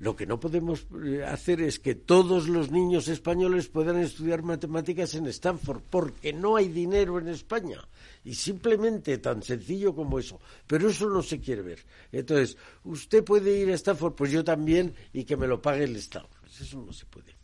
[0.01, 5.13] lo que no podemos eh, hacer es que todos los niños españoles puedan estudiar matemáticas
[5.13, 7.87] en Stanford, porque no hay dinero en España.
[8.23, 10.39] Y simplemente tan sencillo como eso.
[10.65, 11.85] Pero eso no se quiere ver.
[12.11, 15.95] Entonces, usted puede ir a Stanford, pues yo también, y que me lo pague el
[15.95, 16.27] Estado.
[16.41, 17.35] Pues eso no se puede.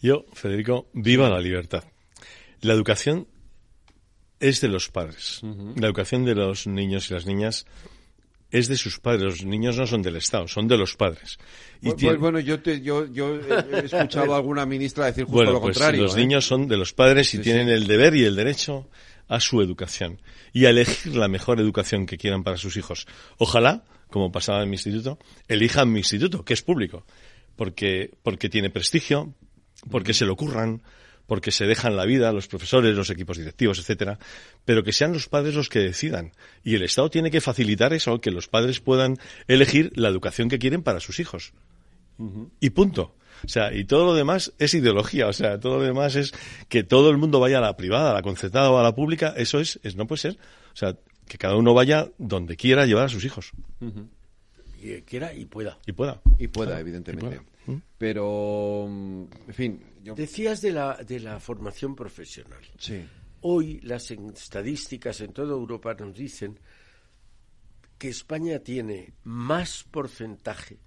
[0.00, 1.82] Yo, Federico, viva la libertad.
[2.60, 3.26] La educación
[4.38, 5.40] es de los padres.
[5.74, 7.66] La educación de los niños y las niñas
[8.50, 9.22] es de sus padres.
[9.22, 11.38] Los niños no son del Estado, son de los padres.
[11.80, 16.02] Y bueno, yo, yo, he escuchado a alguna ministra decir justo lo pues contrario.
[16.02, 16.20] Los ¿eh?
[16.20, 18.88] niños son de los padres y tienen el deber y el derecho
[19.28, 20.20] a su educación
[20.52, 23.06] y a elegir la mejor educación que quieran para sus hijos.
[23.38, 27.04] Ojalá, como pasaba en mi instituto, elijan mi instituto, que es público,
[27.56, 29.34] porque, porque tiene prestigio,
[29.90, 30.82] porque se lo ocurran,
[31.26, 34.18] porque se dejan la vida los profesores, los equipos directivos, etcétera,
[34.64, 36.32] pero que sean los padres los que decidan.
[36.62, 40.58] Y el Estado tiene que facilitar eso, que los padres puedan elegir la educación que
[40.58, 41.52] quieren para sus hijos.
[42.60, 43.14] Y punto.
[43.44, 45.26] O sea, y todo lo demás es ideología.
[45.26, 46.32] O sea, todo lo demás es
[46.68, 49.34] que todo el mundo vaya a la privada, a la concertada o a la pública.
[49.36, 50.38] Eso es, es no puede ser.
[50.72, 53.52] O sea, que cada uno vaya donde quiera llevar a sus hijos.
[54.82, 55.78] Y quiera y pueda.
[55.86, 56.20] Y pueda.
[56.38, 57.40] Y pueda, evidentemente.
[57.66, 57.76] ¿Mm?
[57.98, 59.82] Pero, mm, en fin.
[60.16, 62.60] Decías de la, de la formación profesional.
[62.78, 63.04] Sí.
[63.42, 66.58] Hoy las estadísticas en toda Europa nos dicen
[67.98, 70.78] que España tiene más porcentaje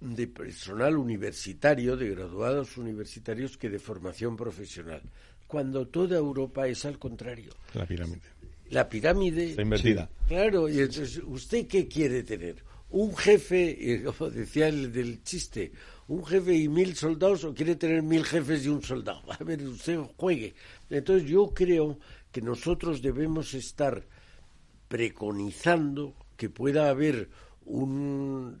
[0.00, 5.02] de personal universitario, de graduados universitarios, que de formación profesional,
[5.46, 7.52] cuando toda Europa es al contrario.
[7.74, 8.22] La pirámide.
[8.70, 9.50] La pirámide.
[9.50, 10.10] Está invertida.
[10.26, 12.56] claro, y entonces, ¿usted qué quiere tener?
[12.92, 15.72] ¿Un jefe, como decía el del chiste,
[16.08, 19.22] un jefe y mil soldados o quiere tener mil jefes y un soldado?
[19.32, 20.54] A ver, usted juegue.
[20.90, 21.98] Entonces yo creo
[22.30, 24.06] que nosotros debemos estar
[24.88, 27.30] preconizando que pueda haber
[27.64, 28.58] una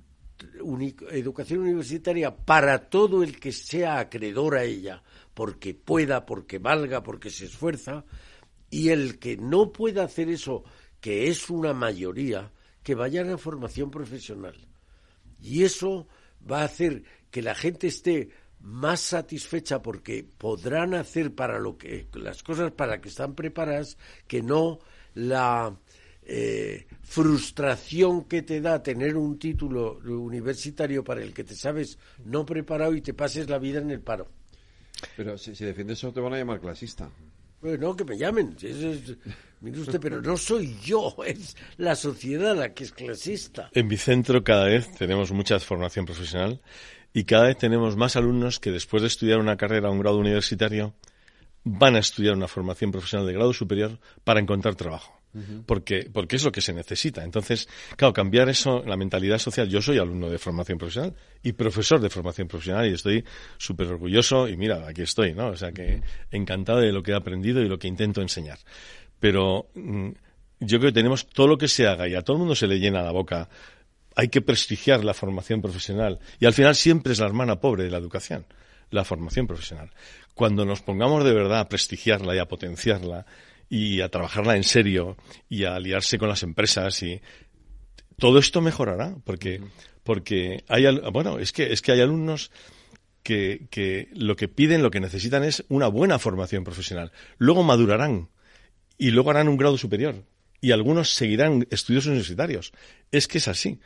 [1.10, 5.02] educación universitaria para todo el que sea acreedor a ella,
[5.34, 8.06] porque pueda, porque valga, porque se esfuerza,
[8.70, 10.64] y el que no pueda hacer eso,
[11.02, 12.50] que es una mayoría,
[12.82, 14.56] que vayan a formación profesional.
[15.40, 16.06] Y eso
[16.50, 22.06] va a hacer que la gente esté más satisfecha porque podrán hacer para lo que
[22.14, 24.78] las cosas para que están preparadas que no
[25.14, 25.76] la
[26.24, 32.46] eh, frustración que te da tener un título universitario para el que te sabes no
[32.46, 34.28] preparado y te pases la vida en el paro.
[35.16, 37.10] Pero si, defiendes eso te van a llamar clasista.
[37.62, 38.56] Bueno, que me llamen.
[39.60, 43.70] mire usted, pero no soy yo, es la sociedad la que es clasista.
[43.72, 46.60] En mi centro cada vez tenemos mucha formación profesional
[47.14, 50.18] y cada vez tenemos más alumnos que después de estudiar una carrera o un grado
[50.18, 50.94] universitario
[51.62, 55.21] van a estudiar una formación profesional de grado superior para encontrar trabajo
[55.66, 57.24] porque, porque es lo que se necesita.
[57.24, 59.68] Entonces, claro, cambiar eso, la mentalidad social.
[59.68, 63.24] Yo soy alumno de formación profesional y profesor de formación profesional y estoy
[63.56, 65.48] súper orgulloso y mira, aquí estoy, ¿no?
[65.48, 68.58] O sea que encantado de lo que he aprendido y lo que intento enseñar.
[69.18, 70.10] Pero mm,
[70.60, 72.66] yo creo que tenemos todo lo que se haga y a todo el mundo se
[72.66, 73.48] le llena la boca.
[74.14, 77.90] Hay que prestigiar la formación profesional y al final siempre es la hermana pobre de
[77.90, 78.44] la educación,
[78.90, 79.90] la formación profesional.
[80.34, 83.26] Cuando nos pongamos de verdad a prestigiarla y a potenciarla,
[83.72, 85.16] y a trabajarla en serio
[85.48, 87.22] y a aliarse con las empresas y
[88.18, 89.62] todo esto mejorará porque
[90.04, 92.50] porque hay bueno es que es que hay alumnos
[93.22, 97.12] que, que lo que piden lo que necesitan es una buena formación profesional.
[97.38, 98.28] Luego madurarán
[98.98, 100.22] y luego harán un grado superior
[100.60, 102.72] y algunos seguirán estudios universitarios.
[103.10, 103.80] Es que es así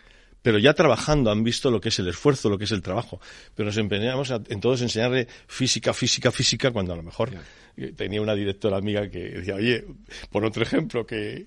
[0.47, 3.21] pero ya trabajando han visto lo que es el esfuerzo, lo que es el trabajo.
[3.57, 7.33] Pero nos empeñamos en todos enseñarle física, física, física, cuando a lo mejor
[7.97, 9.85] tenía una directora amiga que decía, oye,
[10.31, 11.47] por otro ejemplo, que,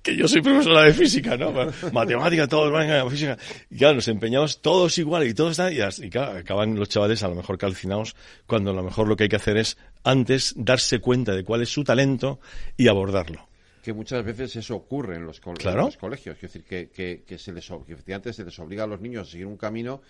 [0.00, 1.52] que, yo soy profesora de física, ¿no?
[1.92, 3.36] Matemática, todos van a física.
[3.68, 7.24] Y claro, nos empeñamos todos igual y todos están, y, y claro, acaban los chavales
[7.24, 8.14] a lo mejor calcinados,
[8.46, 11.62] cuando a lo mejor lo que hay que hacer es antes darse cuenta de cuál
[11.62, 12.38] es su talento
[12.76, 13.48] y abordarlo
[13.86, 16.34] que muchas veces eso ocurre en los, colegios.
[16.34, 16.88] Es decir, que,
[17.24, 20.02] que, se les, efectivamente se les obliga a los niños a seguir un camino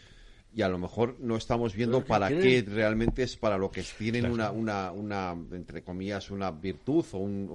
[0.54, 4.30] y a lo mejor no estamos viendo para qué realmente es para lo que tienen
[4.30, 7.50] una, una, una, entre comillas, una virtud o un,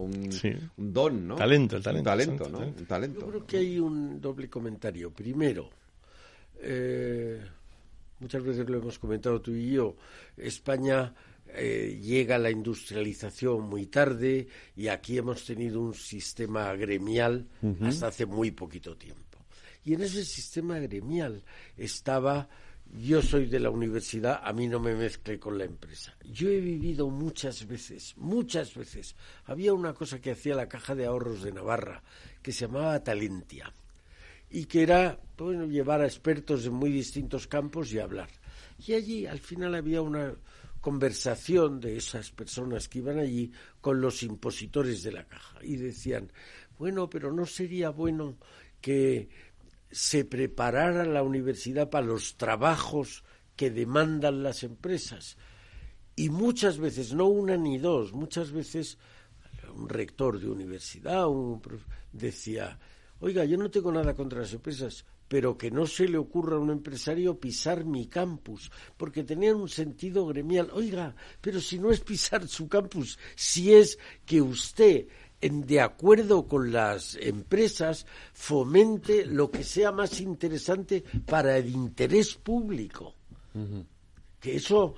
[0.77, 1.37] un, don, ¿no?
[1.37, 2.11] Talento, el talento.
[2.11, 2.59] Un talento, ¿no?
[2.59, 3.19] Un talento.
[3.21, 5.09] Yo creo que hay un doble comentario.
[5.09, 5.71] Primero,
[6.61, 7.41] eh,
[8.19, 9.95] muchas veces lo hemos comentado tú y yo,
[10.37, 11.15] España
[11.53, 17.47] eh, llega la industrialización muy tarde y aquí hemos tenido un sistema gremial
[17.81, 19.21] hasta hace muy poquito tiempo.
[19.83, 21.43] Y en ese sistema gremial
[21.75, 22.47] estaba,
[22.93, 26.15] yo soy de la universidad, a mí no me mezcle con la empresa.
[26.23, 29.15] Yo he vivido muchas veces, muchas veces.
[29.45, 32.03] Había una cosa que hacía la Caja de Ahorros de Navarra
[32.41, 33.73] que se llamaba Talentia
[34.49, 38.29] y que era bueno, llevar a expertos en muy distintos campos y hablar.
[38.85, 40.33] Y allí al final había una
[40.81, 46.31] conversación de esas personas que iban allí con los impositores de la caja y decían,
[46.77, 48.37] bueno, pero no sería bueno
[48.81, 49.29] que
[49.91, 53.23] se preparara la universidad para los trabajos
[53.55, 55.37] que demandan las empresas.
[56.15, 58.97] Y muchas veces, no una ni dos, muchas veces
[59.75, 61.61] un rector de universidad un
[62.11, 62.79] decía,
[63.19, 66.59] oiga, yo no tengo nada contra las empresas, pero que no se le ocurra a
[66.59, 70.69] un empresario pisar mi campus, porque tenían un sentido gremial.
[70.73, 75.07] Oiga, pero si no es pisar su campus, si es que usted
[75.39, 83.15] de acuerdo con las empresas, fomente lo que sea más interesante para el interés público.
[84.37, 84.95] Que eso,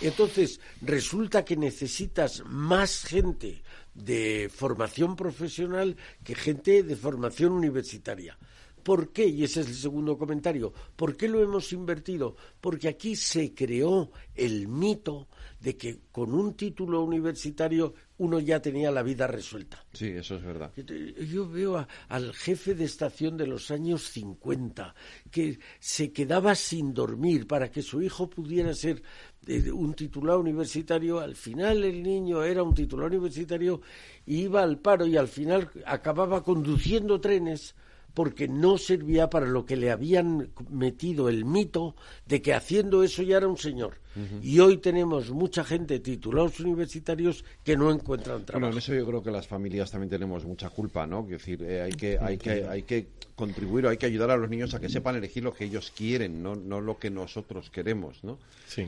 [0.00, 3.64] entonces, resulta que necesitas más gente
[3.94, 8.38] de formación profesional que gente de formación universitaria.
[8.82, 9.26] ¿Por qué?
[9.26, 10.72] Y ese es el segundo comentario.
[10.96, 12.36] ¿Por qué lo hemos invertido?
[12.60, 15.28] Porque aquí se creó el mito
[15.60, 19.84] de que con un título universitario uno ya tenía la vida resuelta.
[19.92, 20.72] Sí, eso es verdad.
[20.76, 24.94] Yo veo al jefe de estación de los años 50
[25.30, 29.02] que se quedaba sin dormir para que su hijo pudiera ser
[29.46, 31.20] eh, un titular universitario.
[31.20, 33.80] Al final el niño era un titular universitario,
[34.26, 37.74] iba al paro y al final acababa conduciendo trenes
[38.14, 41.96] porque no servía para lo que le habían metido el mito
[42.26, 43.98] de que haciendo eso ya era un señor.
[44.42, 48.60] Y hoy tenemos mucha gente titulados universitarios que no encuentran trabajo.
[48.60, 51.22] Bueno, en eso yo creo que las familias también tenemos mucha culpa, ¿no?
[51.24, 54.36] Es decir, eh, hay que hay que hay que contribuir o hay que ayudar a
[54.36, 57.70] los niños a que sepan elegir lo que ellos quieren, no, no lo que nosotros
[57.70, 58.38] queremos, ¿no?
[58.66, 58.86] Sí,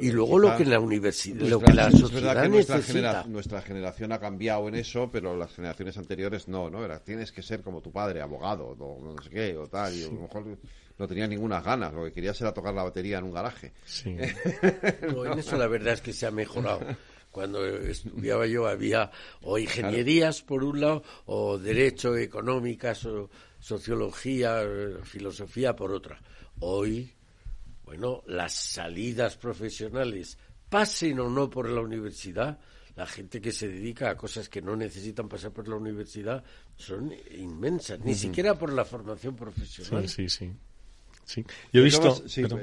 [0.00, 4.68] y luego lo que la universidad, lo que la sociedad nuestra, nuestra generación ha cambiado
[4.68, 6.84] en eso, pero las generaciones anteriores no, ¿no?
[6.84, 10.04] Era, tienes que ser como tu padre, abogado, o no sé qué, o tal, y
[10.04, 10.58] a lo mejor
[11.00, 13.72] no tenía ninguna ganas, lo que quería era tocar la batería en un garaje.
[13.86, 14.10] Sí.
[14.20, 16.80] en eso la verdad es que se ha mejorado.
[17.30, 19.10] Cuando estudiaba yo había
[19.42, 24.62] o ingenierías por un lado, o derecho, económicas, o sociología,
[25.04, 26.20] filosofía por otra.
[26.58, 27.14] Hoy,
[27.82, 30.36] bueno, las salidas profesionales,
[30.68, 32.58] pasen o no por la universidad,
[32.94, 36.44] la gente que se dedica a cosas que no necesitan pasar por la universidad
[36.76, 40.06] son inmensas, ni siquiera por la formación profesional.
[40.06, 40.52] Sí, sí, sí.
[41.24, 41.44] Sí.
[41.72, 42.22] Yo he visto.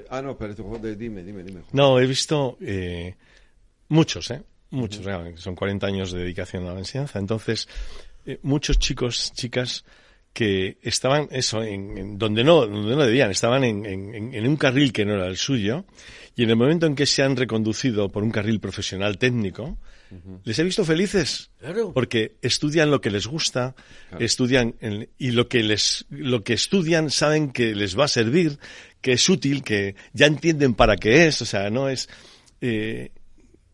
[0.09, 0.53] ah, no, pero
[0.95, 1.61] dime, dime, dime.
[1.71, 3.15] No, he visto eh,
[3.89, 4.43] muchos, ¿eh?
[4.69, 5.05] Muchos,
[5.35, 7.19] son 40 años de dedicación a la enseñanza.
[7.19, 7.69] Entonces,
[8.25, 9.85] eh, muchos chicos, chicas
[10.33, 15.03] que estaban, eso, en, donde, no, donde no debían, estaban en, en, un carril que
[15.03, 15.85] no era el suyo,
[16.35, 19.79] y en el momento en que se han reconducido por un carril profesional técnico,
[20.43, 21.51] les he visto felices.
[21.93, 23.75] Porque estudian lo que les gusta,
[24.19, 24.75] estudian
[25.17, 28.59] y lo que les, lo que estudian saben que les va a servir,
[29.01, 32.09] que es útil, que ya entienden para qué es, o sea, no es,
[32.61, 33.11] eh,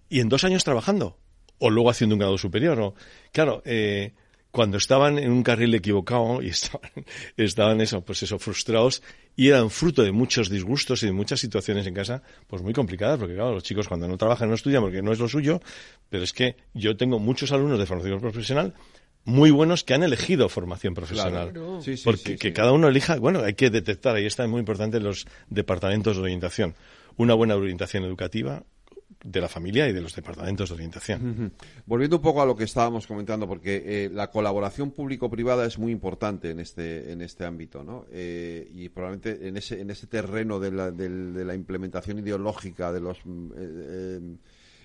[0.10, 1.18] y en dos años trabajando,
[1.60, 2.96] o luego haciendo un grado superior, o,
[3.32, 4.14] claro, eh,
[4.54, 6.92] cuando estaban en un carril equivocado y estaban,
[7.36, 9.02] estaban eso, pues eso, frustrados
[9.36, 13.18] y eran fruto de muchos disgustos y de muchas situaciones en casa, pues muy complicadas,
[13.18, 15.60] porque claro, los chicos cuando no trabajan no estudian porque no es lo suyo,
[16.08, 18.76] pero es que yo tengo muchos alumnos de formación profesional
[19.26, 21.52] muy buenos que han elegido formación profesional.
[22.04, 26.18] porque que cada uno elija, bueno, hay que detectar, ahí está muy importante los departamentos
[26.18, 26.76] de orientación.
[27.18, 28.64] Una buena orientación educativa,
[29.24, 31.54] de la familia y de los departamentos de orientación.
[31.86, 35.94] Volviendo un poco a lo que estábamos comentando, porque eh, la colaboración público-privada es muy
[35.94, 38.06] importante en este en este ámbito, ¿no?
[38.12, 43.00] Eh, y probablemente en ese en ese terreno de la, de, la implementación ideológica de
[43.00, 43.20] los
[43.56, 44.20] eh,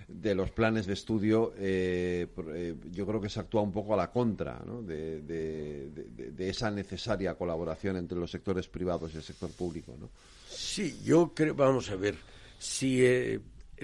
[0.07, 4.59] de los planes de estudio, yo creo que se actúa un poco a la contra
[4.64, 4.80] ¿no?
[4.80, 10.09] de, de, esa necesaria colaboración entre los sectores privados y el sector público, ¿no?
[10.49, 12.14] Sí, yo creo, vamos a ver,
[12.59, 13.05] si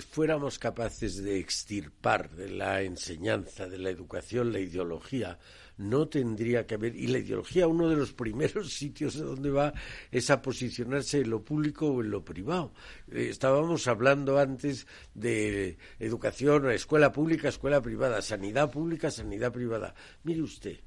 [0.02, 5.38] fuéramos capaces de extirpar de la enseñanza, de la educación, la ideología,
[5.76, 6.94] no tendría que haber.
[6.96, 9.72] Y la ideología, uno de los primeros sitios de donde va
[10.10, 12.72] es a posicionarse en lo público o en lo privado.
[13.10, 19.94] Eh, estábamos hablando antes de educación, escuela pública, escuela privada, sanidad pública, sanidad privada.
[20.22, 20.78] Mire usted,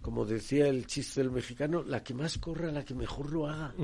[0.00, 3.74] como decía el chiste del mexicano, la que más corra, la que mejor lo haga.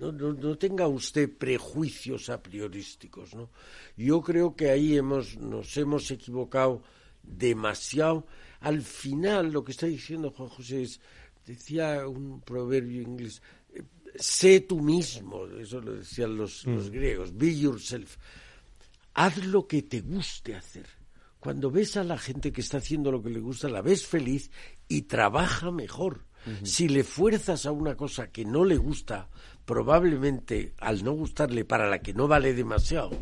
[0.00, 3.50] No, no, tenga usted prejuicios a priorísticos, ¿no?
[3.96, 6.82] Yo creo que ahí hemos, nos hemos equivocado
[7.22, 8.26] demasiado.
[8.60, 11.00] Al final, lo que está diciendo Juan José es,
[11.46, 13.42] decía un proverbio inglés,
[14.16, 16.70] sé tú mismo, eso lo decían los, mm.
[16.74, 18.16] los griegos, be yourself.
[19.12, 20.86] Haz lo que te guste hacer.
[21.38, 24.50] Cuando ves a la gente que está haciendo lo que le gusta, la ves feliz
[24.88, 26.24] y trabaja mejor.
[26.62, 29.28] Si le fuerzas a una cosa que no le gusta,
[29.70, 33.12] probablemente al no gustarle para la que no vale demasiado,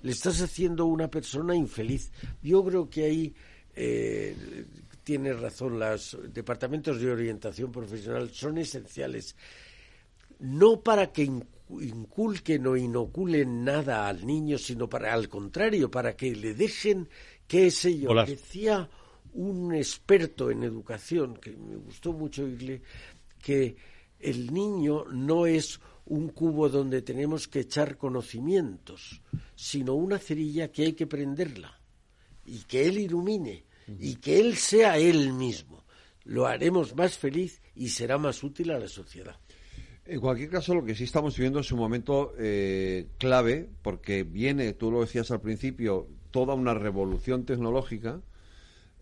[0.00, 2.10] le estás haciendo una persona infeliz.
[2.42, 3.34] Yo creo que ahí
[3.76, 4.34] eh,
[5.04, 9.36] tiene razón, los departamentos de orientación profesional son esenciales,
[10.38, 11.24] no para que
[11.68, 17.06] inculquen o inoculen nada al niño, sino para al contrario, para que le dejen,
[17.46, 18.88] qué sé yo, decía
[19.34, 22.80] un experto en educación, que me gustó mucho oírle,
[23.42, 23.76] que
[24.20, 25.78] el niño no es
[26.08, 29.22] un cubo donde tenemos que echar conocimientos,
[29.54, 31.80] sino una cerilla que hay que prenderla
[32.44, 33.64] y que Él ilumine
[33.98, 35.84] y que Él sea Él mismo.
[36.24, 39.36] Lo haremos más feliz y será más útil a la sociedad.
[40.04, 44.72] En cualquier caso, lo que sí estamos viviendo es un momento eh, clave porque viene,
[44.72, 48.22] tú lo decías al principio, toda una revolución tecnológica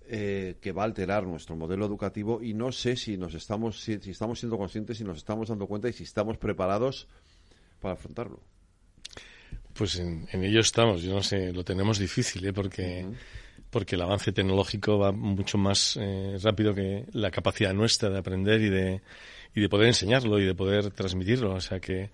[0.09, 3.95] eh, que va a alterar nuestro modelo educativo y no sé si nos estamos si,
[3.95, 7.09] estamos siendo conscientes, si nos estamos dando cuenta y si estamos preparados
[7.81, 8.41] para afrontarlo.
[9.75, 11.03] Pues en, ello estamos.
[11.03, 12.53] Yo no sé, lo tenemos difícil, ¿eh?
[12.53, 13.07] porque
[13.71, 18.61] porque el avance tecnológico va mucho más eh, rápido que la capacidad nuestra de aprender
[18.63, 19.03] y de
[19.55, 21.55] y de poder enseñarlo y de poder transmitirlo.
[21.55, 22.11] O sea que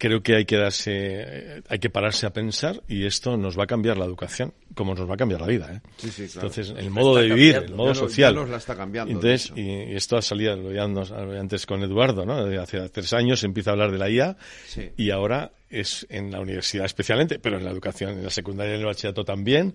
[0.00, 3.66] creo que hay que darse, hay que pararse a pensar y esto nos va a
[3.66, 5.72] cambiar la educación, como nos va a cambiar la vida.
[5.74, 5.80] ¿eh?
[5.98, 6.48] Sí, sí, claro.
[6.48, 8.34] Entonces, el modo de vivir, el modo Ya social.
[8.34, 11.82] ya nos la está cambiando, Entonces, y, y esto ha salido, lo veíamos antes con
[11.82, 12.38] Eduardo, ¿no?
[12.60, 14.36] Hace tres años se empieza a hablar de la IA
[14.66, 14.90] Sí.
[14.96, 18.74] y ahora es en la universidad especialmente, pero en la educación, en la secundaria y
[18.76, 19.74] en el bachillerato también,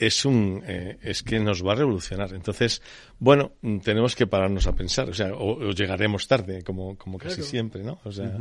[0.00, 2.32] es un eh, es que nos va a revolucionar.
[2.34, 2.82] Entonces,
[3.20, 3.52] bueno,
[3.84, 7.50] tenemos que pararnos a pensar, o sea, o, o llegaremos tarde, como, como casi Claro.
[7.50, 8.00] siempre, ¿no?
[8.04, 8.36] O sea,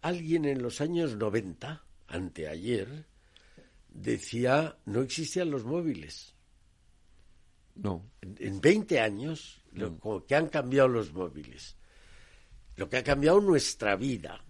[0.00, 3.06] Alguien en los años 90, anteayer,
[3.88, 6.34] decía no existían los móviles.
[7.74, 8.10] No.
[8.20, 11.76] En, en 20 años, lo como que han cambiado los móviles.
[12.76, 14.44] Lo que ha cambiado nuestra vida.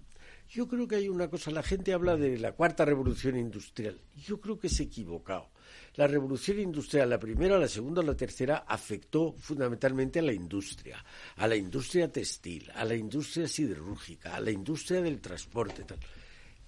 [0.49, 4.01] Yo creo que hay una cosa, la gente habla de la cuarta revolución industrial.
[4.17, 5.51] Yo creo que se ha equivocado.
[5.99, 11.49] La revolución industrial, la primera, la segunda, la tercera, afectó fundamentalmente a la industria, a
[11.49, 15.83] la industria textil, a la industria siderúrgica, a la industria del transporte.
[15.83, 15.99] Tal.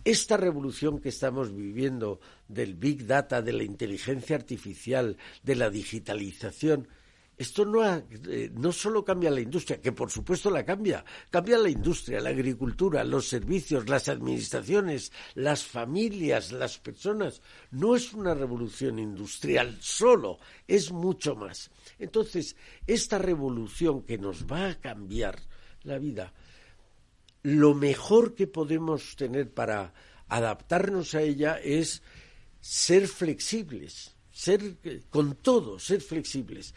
[0.04, 2.18] Esta revolución que estamos viviendo
[2.48, 6.88] del Big Data, de la inteligencia artificial, de la digitalización,
[7.40, 11.56] esto no, ha- eh, no solo cambia la industria, que por supuesto la cambia, cambia
[11.56, 17.40] la industria, la agricultura, los servicios, las administraciones, las familias, las personas.
[17.70, 20.38] No es una revolución industrial solo,
[20.68, 21.70] es mucho más.
[21.98, 25.40] Entonces, esta revolución que nos va a cambiar
[25.84, 26.34] la vida,
[27.42, 29.94] lo mejor que podemos tener para
[30.28, 32.02] adaptarnos a ella es
[32.60, 36.74] ser flexibles, ser eh, con todo, ser flexibles.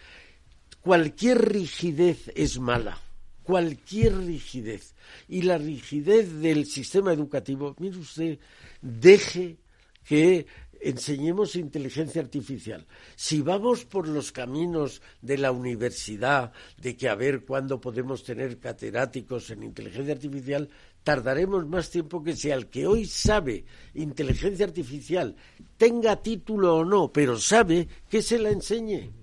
[0.84, 3.00] Cualquier rigidez es mala,
[3.44, 4.94] cualquier rigidez.
[5.30, 8.38] Y la rigidez del sistema educativo, mire usted,
[8.82, 9.60] deje
[10.04, 10.46] que
[10.82, 12.86] enseñemos inteligencia artificial.
[13.16, 18.60] Si vamos por los caminos de la universidad, de que a ver cuándo podemos tener
[18.60, 20.68] catedráticos en inteligencia artificial,
[21.02, 23.64] tardaremos más tiempo que si al que hoy sabe
[23.94, 25.34] inteligencia artificial,
[25.78, 29.23] tenga título o no, pero sabe, que se la enseñe.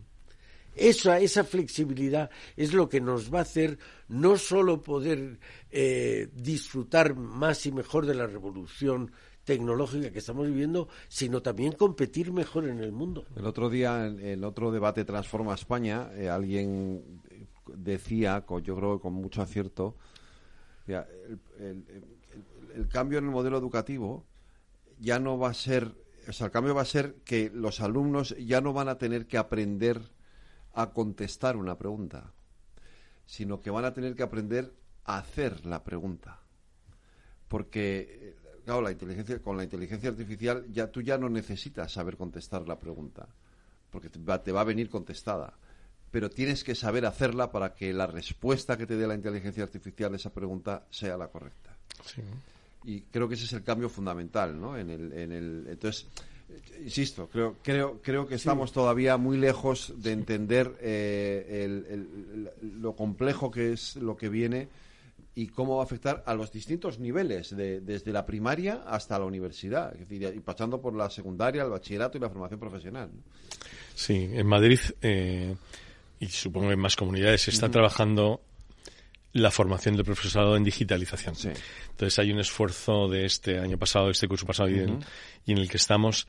[0.80, 3.78] Esa, esa flexibilidad es lo que nos va a hacer
[4.08, 5.38] no solo poder
[5.70, 9.12] eh, disfrutar más y mejor de la revolución
[9.44, 13.26] tecnológica que estamos viviendo, sino también competir mejor en el mundo.
[13.36, 17.20] El otro día, en, otro debate Transforma España, eh, alguien
[17.66, 19.96] decía, yo creo que con mucho acierto,
[20.86, 21.04] el
[22.88, 24.24] cambio en el modelo educativo
[24.98, 25.94] ya no va a ser,
[26.26, 29.26] o sea, el cambio va a ser que los alumnos ya no van a tener
[29.26, 30.00] que aprender
[30.74, 32.32] a contestar una pregunta,
[33.26, 34.72] sino que van a tener que aprender
[35.04, 36.40] a hacer la pregunta
[37.50, 42.16] porque eh, claro, la inteligencia con la inteligencia artificial ya tú ya no necesitas saber
[42.16, 43.28] contestar la pregunta
[43.90, 45.52] porque te va, te va a venir contestada
[46.12, 50.12] pero tienes que saber hacerla para que la respuesta que te dé la inteligencia artificial
[50.12, 52.22] a esa pregunta sea la correcta sí.
[52.84, 54.78] y creo que ese es el cambio fundamental ¿no?
[54.78, 56.06] en el, en el entonces
[56.82, 62.80] insisto creo creo creo que estamos todavía muy lejos de entender eh, el- el- el-
[62.82, 64.68] lo complejo que es lo que viene
[65.34, 69.24] y cómo va a afectar a los distintos niveles de- desde la primaria hasta la
[69.26, 73.22] universidad es decir, y pasando por la secundaria el bachillerato y la formación profesional ¿no?
[73.94, 75.54] Sí, en Madrid eh,
[76.18, 78.40] y supongo que en más comunidades se está trabajando
[79.32, 81.34] la formación del profesorado en digitalización.
[81.36, 81.50] Sí.
[81.90, 84.98] Entonces hay un esfuerzo de este año pasado, este curso pasado y, en,
[85.46, 86.26] y en el que estamos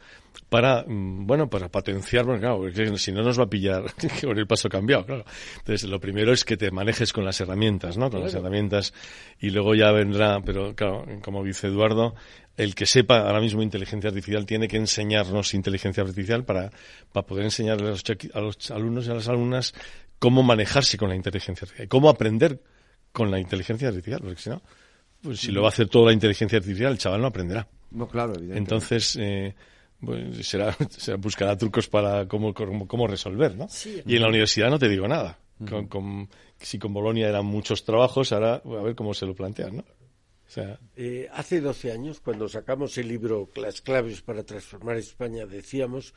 [0.50, 3.86] para, mm, bueno, para potenciar, porque claro, porque si no nos va a pillar
[4.22, 5.26] con el paso cambiado, claro.
[5.58, 8.12] Entonces lo primero es que te manejes con las herramientas, ¿no?
[8.12, 8.94] Con las herramientas
[9.40, 12.14] y luego ya vendrá, pero claro, como dice Eduardo,
[12.56, 16.70] el que sepa ahora mismo inteligencia artificial tiene que enseñarnos inteligencia artificial para,
[17.12, 19.74] para poder enseñarle a los, a los alumnos y a las alumnas
[20.20, 22.60] cómo manejarse con la inteligencia artificial, cómo aprender
[23.12, 24.62] con la inteligencia artificial, porque si no,
[25.22, 27.68] pues si lo va a hacer toda la inteligencia artificial, el chaval no aprenderá.
[27.92, 29.54] no claro evidentemente Entonces, eh,
[30.00, 33.68] pues será, será buscará trucos para cómo, cómo, cómo resolver, ¿no?
[33.70, 34.02] Sí.
[34.06, 35.38] Y en la universidad no te digo nada.
[35.70, 36.28] Con, con-
[36.60, 39.82] si con Bolonia eran muchos trabajos, ahora a ver cómo se lo plantean, ¿no?
[39.84, 45.46] O sea, Eh, hace 12 años, cuando sacamos el libro Las claves para transformar España,
[45.46, 46.14] decíamos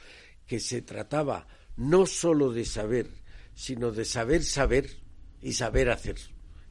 [0.46, 3.06] que se trataba no solo de saber,
[3.54, 4.86] sino de saber saber
[5.42, 6.16] y saber hacer.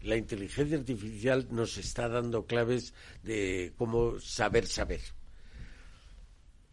[0.03, 2.93] La inteligencia artificial nos está dando claves
[3.23, 5.01] de cómo saber saber.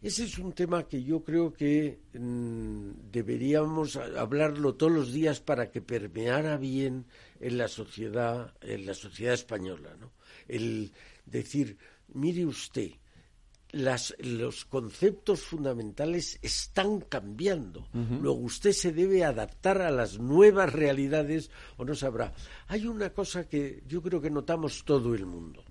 [0.01, 5.69] Ese es un tema que yo creo que mm, deberíamos hablarlo todos los días para
[5.69, 7.05] que permeara bien
[7.39, 10.11] en la sociedad, en la sociedad española, ¿no?
[10.47, 10.91] El
[11.25, 11.77] decir,
[12.13, 12.93] mire usted,
[13.71, 17.87] las- los conceptos fundamentales están cambiando.
[17.93, 22.33] Luego usted se debe adaptar a las nuevas realidades o no sabrá.
[22.67, 25.63] Hay una cosa que yo creo que notamos todo el mundo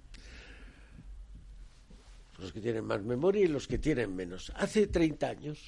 [2.39, 4.51] los que tienen más memoria y los que tienen menos.
[4.57, 5.59] Hace 30 años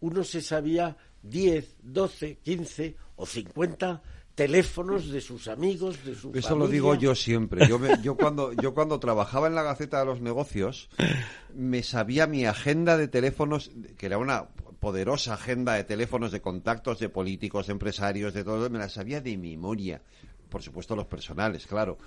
[0.00, 4.02] uno se sabía 10, 12, 15 o 50
[4.40, 7.68] teléfonos de sus amigos, de su Eso lo digo yo siempre.
[7.68, 10.88] Yo, yo, cuando, yo cuando trabajaba en la Gaceta de los Negocios,
[11.54, 14.48] me sabía mi agenda de teléfonos, que era una
[14.80, 19.20] poderosa agenda de teléfonos, de contactos de políticos, de empresarios, de todo, me la sabía
[19.20, 20.00] de memoria.
[20.48, 21.98] Por supuesto, los personales, claro.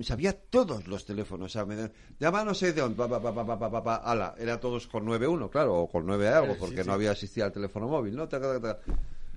[0.00, 1.54] sabía todos los teléfonos.
[1.54, 5.50] O sea, llama no sé de dónde, pa, pa, pa, ala, era todos con 9.1,
[5.50, 8.26] claro, o con 9 algo, porque no había existido el teléfono móvil, ¿no?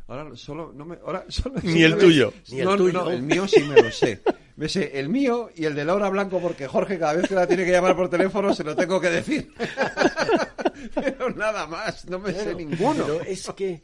[0.08, 2.34] Ahora solo no me, ahora solo ni el tuyo.
[2.50, 3.10] Ni el, tuyo.
[3.12, 4.22] el mío sí me lo sé.
[4.58, 7.46] Me sé el mío y el de Laura Blanco porque Jorge cada vez que la
[7.46, 9.54] tiene que llamar por teléfono se lo tengo que decir.
[10.96, 13.06] pero nada más, no me sé ninguno.
[13.06, 13.84] Pero es que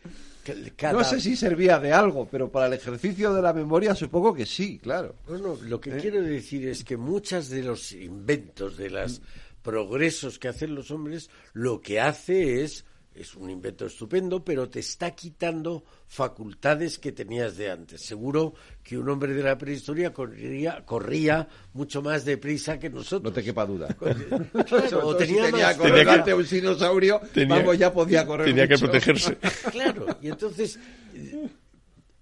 [0.92, 4.48] No sé si servía de algo, pero para el ejercicio de la memoria supongo que
[4.48, 5.14] sí, claro.
[5.28, 5.98] No, lo que ¿Eh?
[6.02, 9.22] quiero decir es que muchas de los inventos, de los
[9.62, 12.84] progresos que hacen los hombres, lo que hace es
[13.16, 18.02] es un invento estupendo, pero te está quitando facultades que tenías de antes.
[18.02, 23.24] Seguro que un hombre de la prehistoria corría, corría mucho más deprisa que nosotros.
[23.24, 23.96] No te quepa duda.
[24.64, 25.68] Claro, o tenía, tenía
[26.06, 26.24] más...
[26.24, 26.34] que...
[26.34, 29.38] un dinosaurio, vamos, ya podía correr Tenía que protegerse.
[29.72, 30.80] Claro, y entonces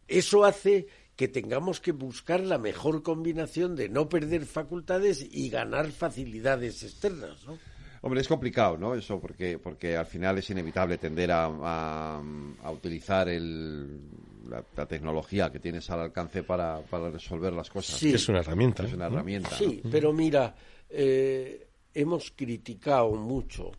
[0.08, 5.92] eso hace que tengamos que buscar la mejor combinación de no perder facultades y ganar
[5.92, 7.58] facilidades externas, ¿no?
[8.04, 8.96] Hombre, es complicado, ¿no?
[8.96, 14.02] Eso, porque, porque al final es inevitable tender a, a, utilizar el,
[14.50, 18.00] la, tecnología que tienes al alcance para, para resolver las cosas.
[18.00, 18.12] Sí.
[18.12, 18.84] Es una herramienta.
[18.84, 19.52] Es una herramienta.
[19.52, 20.56] Sí, pero mira,
[20.90, 23.72] eh, hemos criticado mucho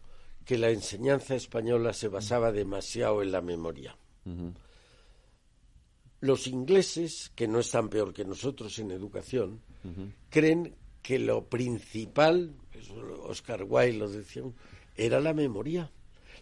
[0.45, 3.97] que la enseñanza española se basaba demasiado en la memoria.
[6.21, 9.63] Los ingleses, que no están peor que nosotros en educación,
[10.31, 12.55] creen que lo principal
[13.25, 14.43] Oscar Wilde lo decía,
[14.97, 15.91] era la memoria.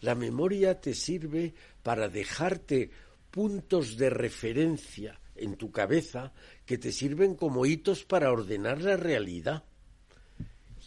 [0.01, 2.91] La memoria te sirve para dejarte
[3.31, 6.33] puntos de referencia en tu cabeza
[6.67, 9.65] que te sirven como hitos para ordenar la realidad.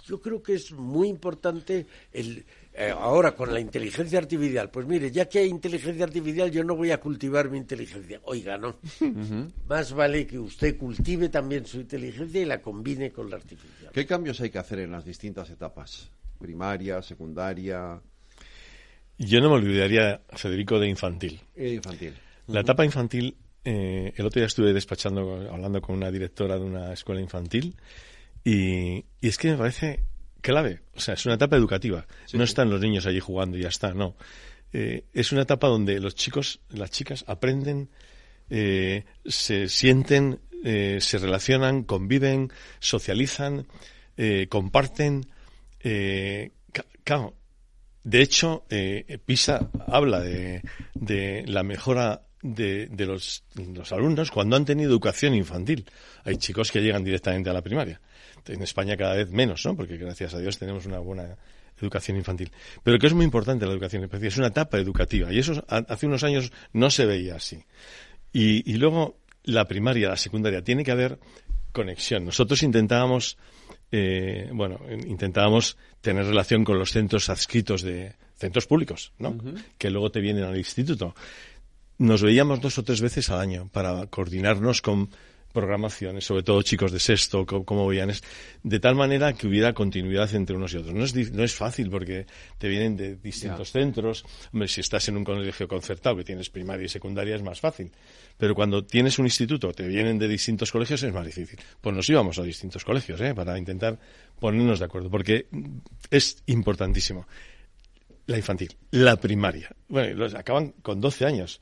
[0.06, 2.46] Yo creo que es muy importante el,
[2.76, 6.76] eh, ahora con la inteligencia artificial, pues mire, ya que hay inteligencia artificial, yo no
[6.76, 8.20] voy a cultivar mi inteligencia.
[8.24, 8.78] Oiga, no.
[9.68, 13.92] Más vale que usted cultive también su inteligencia y la combine con la artificial.
[13.94, 16.10] ¿Qué cambios hay que hacer en las distintas etapas?
[16.40, 18.02] Primaria, secundaria.
[19.20, 21.40] Yo no me olvidaría, Federico, de infantil.
[21.56, 22.14] Eh, infantil.
[22.48, 26.92] La etapa infantil, eh, el otro día estuve despachando, hablando con una directora de una
[26.92, 27.76] escuela infantil,
[28.44, 30.02] y, y es que me parece
[30.44, 30.82] clave.
[30.96, 32.06] O sea, es una etapa educativa.
[32.34, 34.16] no están los niños allí jugando y ya está, no.
[34.72, 37.90] Eh, es una etapa donde los chicos, las chicas aprenden,
[38.50, 43.66] eh, se sienten, eh, se relacionan, conviven, socializan,
[44.50, 45.26] comparten.
[47.04, 47.36] claro,
[48.04, 48.66] de hecho,
[49.26, 50.62] PISA habla de,
[50.94, 55.90] de la mejora de, de los, los, alumnos cuando han tenido educación infantil.
[56.26, 58.00] Hay chicos que llegan directamente a la primaria
[58.48, 59.76] en España cada vez menos, ¿no?
[59.76, 61.38] Porque gracias a Dios tenemos una buena
[61.80, 62.52] educación infantil.
[62.84, 66.06] Pero que es muy importante la educación infantil, es una etapa educativa y eso hace
[66.06, 67.64] unos años no se veía así.
[68.32, 71.20] Y, luego la primaria, la secundaria, tiene que haber
[71.72, 72.26] conexión.
[72.26, 73.38] Nosotros intentábamos,
[73.92, 79.38] eh, bueno, intentábamos tener relación con los centros adscritos de centros públicos, ¿no?
[79.78, 81.16] Que luego te vienen al instituto.
[82.00, 85.10] Nos veíamos dos o tres veces al año para coordinarnos con
[85.54, 88.12] programaciones, sobre todo chicos de sexto, como veían,
[88.64, 90.94] de tal manera que hubiera continuidad entre unos y otros.
[90.94, 92.26] No es, no es fácil porque
[92.58, 94.26] te vienen de distintos centros.
[94.52, 97.92] Hombre, si estás en un colegio concertado que tienes primaria y secundaria es más fácil.
[98.38, 101.60] Pero cuando tienes un instituto, te vienen de distintos colegios, es más difícil.
[101.80, 103.36] Pues nos íbamos a distintos colegios, ¿eh?
[103.36, 104.00] Para intentar
[104.40, 105.48] ponernos de acuerdo, porque
[106.10, 107.28] es importantísimo.
[108.26, 109.70] La infantil, la primaria.
[109.88, 111.62] Bueno, los acaban con 12 años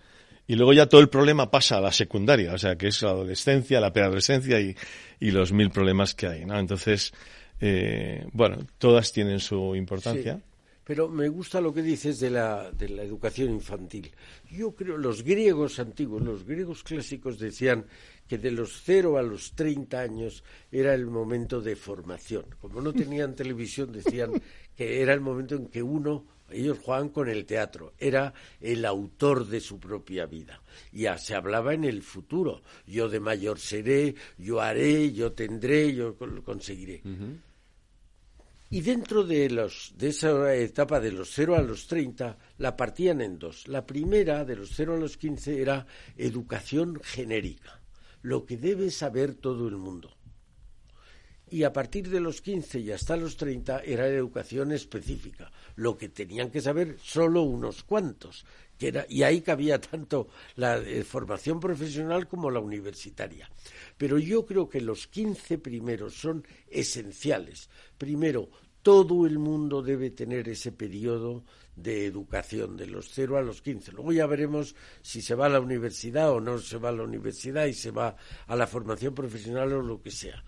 [0.51, 3.11] y luego ya todo el problema pasa a la secundaria, o sea, que es la
[3.11, 4.75] adolescencia, la preadolescencia y,
[5.17, 6.59] y los mil problemas que hay, ¿no?
[6.59, 7.13] Entonces,
[7.61, 10.41] eh, bueno, todas tienen su importancia.
[10.83, 14.11] pero me gusta lo que dices de la, de la educación infantil.
[14.51, 17.85] Yo creo, los griegos antiguos, los griegos clásicos decían
[18.27, 22.43] que de los cero a los 30 años era el momento de formación.
[22.59, 24.31] Como no tenían televisión, decían
[24.75, 29.47] que era el momento en que uno ellos jugaban con el teatro, era el autor
[29.47, 30.61] de su propia vida.
[30.91, 36.15] Ya se hablaba en el futuro, yo de mayor seré, yo haré, yo tendré, yo
[36.19, 37.01] lo conseguiré.
[38.73, 43.19] Y dentro de, los, de esa etapa de los 0 a los 30, la partían
[43.19, 43.67] en dos.
[43.67, 45.85] La primera, de los 0 a los 15, era
[46.15, 47.81] educación genérica,
[48.21, 50.15] lo que debe saber todo el mundo.
[51.51, 56.07] Y a partir de los 15 y hasta los 30 era educación específica, lo que
[56.07, 58.45] tenían que saber solo unos cuantos,
[58.79, 63.51] que era, y ahí cabía tanto la eh, formación profesional como la universitaria.
[63.97, 67.69] Pero yo creo que los 15 primeros son esenciales.
[67.97, 68.49] Primero,
[68.81, 71.43] todo el mundo debe tener ese periodo
[71.75, 73.91] de educación de los 0 a los 15.
[73.91, 77.03] Luego ya veremos si se va a la universidad o no se va a la
[77.03, 78.15] universidad y se va
[78.47, 80.41] a la formación profesional o lo que sea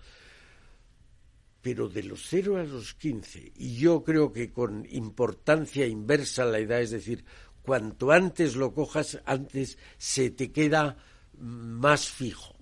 [1.64, 6.58] pero de los 0 a los 15, y yo creo que con importancia inversa la
[6.58, 7.24] edad, es decir,
[7.62, 10.98] cuanto antes lo cojas, antes se te queda
[11.38, 12.54] más fijo.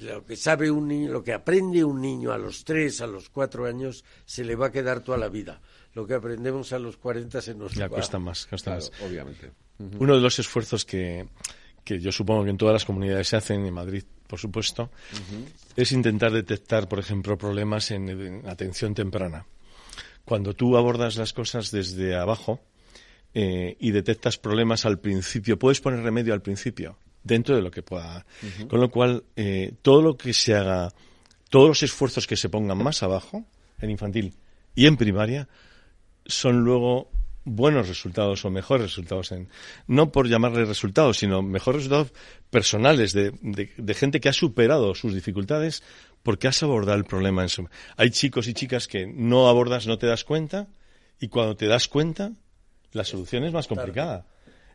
[0.00, 3.30] Lo que sabe un niño, lo que aprende un niño a los 3, a los
[3.30, 5.60] 4 años, se le va a quedar toda la vida.
[5.94, 8.90] Lo que aprendemos a los 40 se nos ya cuesta más, cuesta más.
[9.06, 9.52] Obviamente.
[9.78, 11.28] Uno de los esfuerzos que,
[11.88, 14.90] que yo supongo que en todas las comunidades se hacen, en Madrid por supuesto,
[15.74, 19.46] es intentar detectar, por ejemplo, problemas en, atención temprana.
[20.26, 22.60] Cuando tú abordas las cosas desde abajo
[23.32, 27.82] eh, y detectas problemas al principio, puedes poner remedio al principio, dentro de lo que
[27.82, 28.26] pueda.
[28.68, 30.92] Con lo cual, eh, todo lo que se haga,
[31.48, 33.46] todos los esfuerzos que se pongan más abajo,
[33.80, 34.34] en infantil
[34.74, 35.48] y en primaria,
[36.26, 37.10] son luego
[37.56, 39.48] buenos resultados o mejores resultados, en,
[39.86, 42.12] no por llamarle resultados, sino mejores resultados
[42.50, 45.82] personales de, de, gente que ha superado sus dificultades
[46.22, 47.42] porque has abordado el problema.
[47.42, 47.68] En su...
[47.96, 50.68] Hay chicos y chicas que no abordas, no te das cuenta
[51.20, 52.32] y cuando te das cuenta
[52.92, 54.26] la solución es más complicada.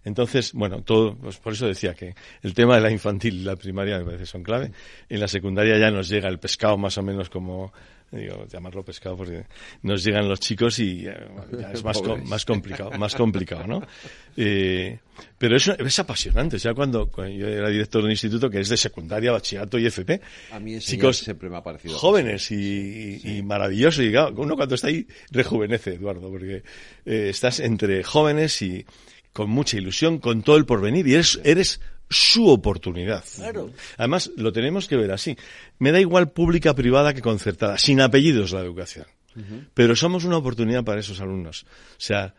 [0.05, 3.55] Entonces, bueno, todo, pues por eso decía que el tema de la infantil y la
[3.55, 4.71] primaria me parece son clave.
[5.07, 7.71] En la secundaria ya nos llega el pescado más o menos como
[8.13, 9.45] digo, llamarlo pescado porque
[9.81, 11.15] nos llegan los chicos y eh,
[11.59, 13.81] ya es más, más complicado, más complicado, ¿no?
[14.37, 14.99] Eh,
[15.37, 18.69] pero es, es apasionante, o sea, cuando, yo era director de un instituto que es
[18.69, 20.21] de secundaria, bachillerato y FP.
[20.51, 21.97] A mí chicos siempre me ha parecido.
[21.97, 26.63] Jóvenes y, maravilloso, y uno cuando está ahí rejuvenece, Eduardo, porque
[27.05, 28.85] eh, estás entre jóvenes y
[29.33, 31.81] con mucha ilusión, con todo el porvenir, y eres, eres
[32.13, 33.23] su oportunidad.
[33.97, 35.35] Además, lo tenemos que ver así.
[35.79, 39.05] Me da igual pública, privada que concertada, sin apellidos la educación.
[39.73, 41.63] Pero somos una oportunidad para esos alumnos.
[41.63, 42.35] O sea,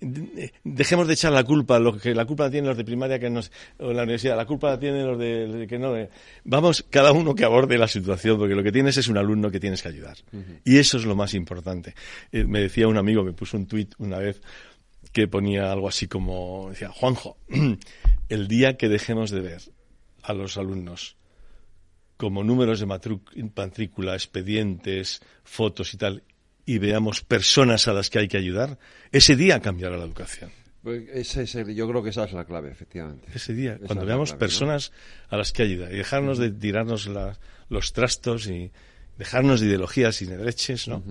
[0.00, 3.28] dejemos de echar la culpa, lo que la culpa la tienen los de primaria que
[3.28, 5.96] nos, o la universidad, la culpa la tienen los de, que no.
[5.96, 6.08] Eh.
[6.44, 9.60] Vamos, cada uno que aborde la situación, porque lo que tienes es un alumno que
[9.60, 10.16] tienes que ayudar.
[10.64, 11.94] Y eso es lo más importante.
[12.30, 14.40] Eh, me decía un amigo, me puso un tuit una vez,
[15.18, 17.38] que ponía algo así como, decía, Juanjo,
[18.28, 19.62] el día que dejemos de ver
[20.22, 21.16] a los alumnos
[22.16, 26.22] como números de matrícula, expedientes, fotos y tal,
[26.64, 28.78] y veamos personas a las que hay que ayudar,
[29.10, 30.52] ese día cambiará la educación.
[30.84, 31.34] Pues
[31.74, 33.26] yo creo que esa es la clave, efectivamente.
[33.34, 34.92] Ese día, cuando veamos personas
[35.30, 37.10] a las que ayudar y dejarnos de tirarnos
[37.68, 38.70] los trastos y
[39.18, 41.02] dejarnos de ideologías y de dereches, ¿no?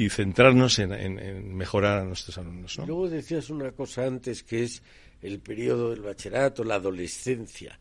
[0.00, 2.78] Y centrarnos en, mejorar a nuestros alumnos.
[2.78, 2.86] ¿no?
[2.86, 4.82] Luego decías una cosa antes que es
[5.20, 7.78] el periodo del bachillerato, la adolescencia.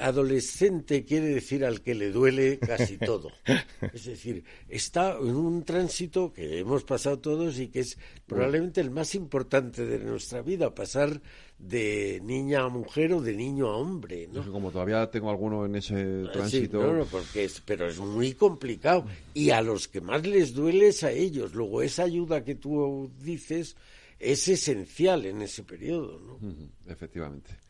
[0.00, 3.30] Adolescente quiere decir al que le duele casi todo.
[3.92, 8.90] Es decir, está en un tránsito que hemos pasado todos y que es probablemente el
[8.90, 11.20] más importante de nuestra vida, pasar
[11.58, 14.50] de niña a mujer o de niño a hombre, ¿no?
[14.50, 16.80] como todavía tengo alguno en ese tránsito.
[16.80, 20.88] Sí, no, porque es, pero es muy complicado y a los que más les duele
[20.88, 21.54] es a ellos.
[21.54, 23.76] Luego esa ayuda que tú dices
[24.18, 26.38] es esencial en ese periodo, ¿no?
[26.86, 27.61] Efectivamente.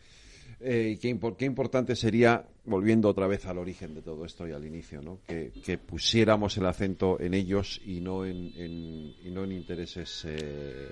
[0.65, 4.65] Eh, qué, qué, importante sería, volviendo otra vez al origen de todo esto y al
[4.65, 5.19] inicio, ¿no?
[5.27, 10.91] que, pusiéramos el acento en ellos y no en, y no en intereses eh,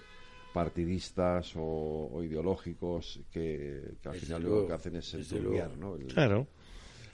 [0.53, 5.97] partidistas o, ideológicos que, al final lo que hacen es enturbiar, ¿no?
[6.09, 6.49] claro.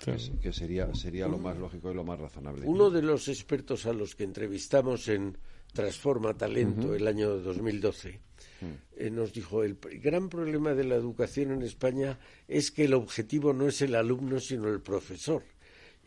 [0.05, 2.67] Que, sería, sería lo más lógico y lo más razonable.
[2.67, 5.37] Uno de los expertos a los que entrevistamos en
[5.73, 8.21] Transforma Talento el año 2012
[8.61, 8.65] mm.
[8.97, 12.19] eh, nos dijo, el gran problema de la educación en España
[12.49, 15.43] es que el objetivo no es el alumno, sino el profesor.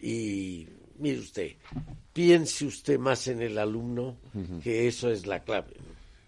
[0.01, 0.67] Y
[0.97, 1.51] mire usted,
[2.13, 4.17] piense usted más en el alumno,
[4.63, 5.75] que eso es la clave.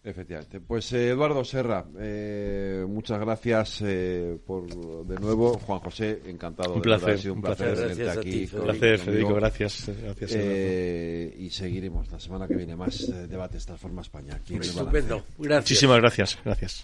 [0.03, 0.59] Efectivamente.
[0.59, 4.67] Pues eh, Eduardo Serra, eh, muchas gracias eh, por
[5.05, 5.59] de nuevo.
[5.59, 6.73] Juan José, encantado.
[6.73, 7.11] Un placer.
[7.11, 8.49] Ha sido un, placer, tenerte aquí.
[8.51, 9.35] Un placer, Federico.
[9.35, 9.91] Gracias.
[10.03, 10.31] gracias
[11.37, 14.35] y seguiremos la semana que viene más debates Transforma España.
[14.35, 15.23] Aquí Estupendo.
[15.37, 15.65] Gracias.
[15.65, 16.39] Muchísimas gracias.
[16.43, 16.79] Gracias.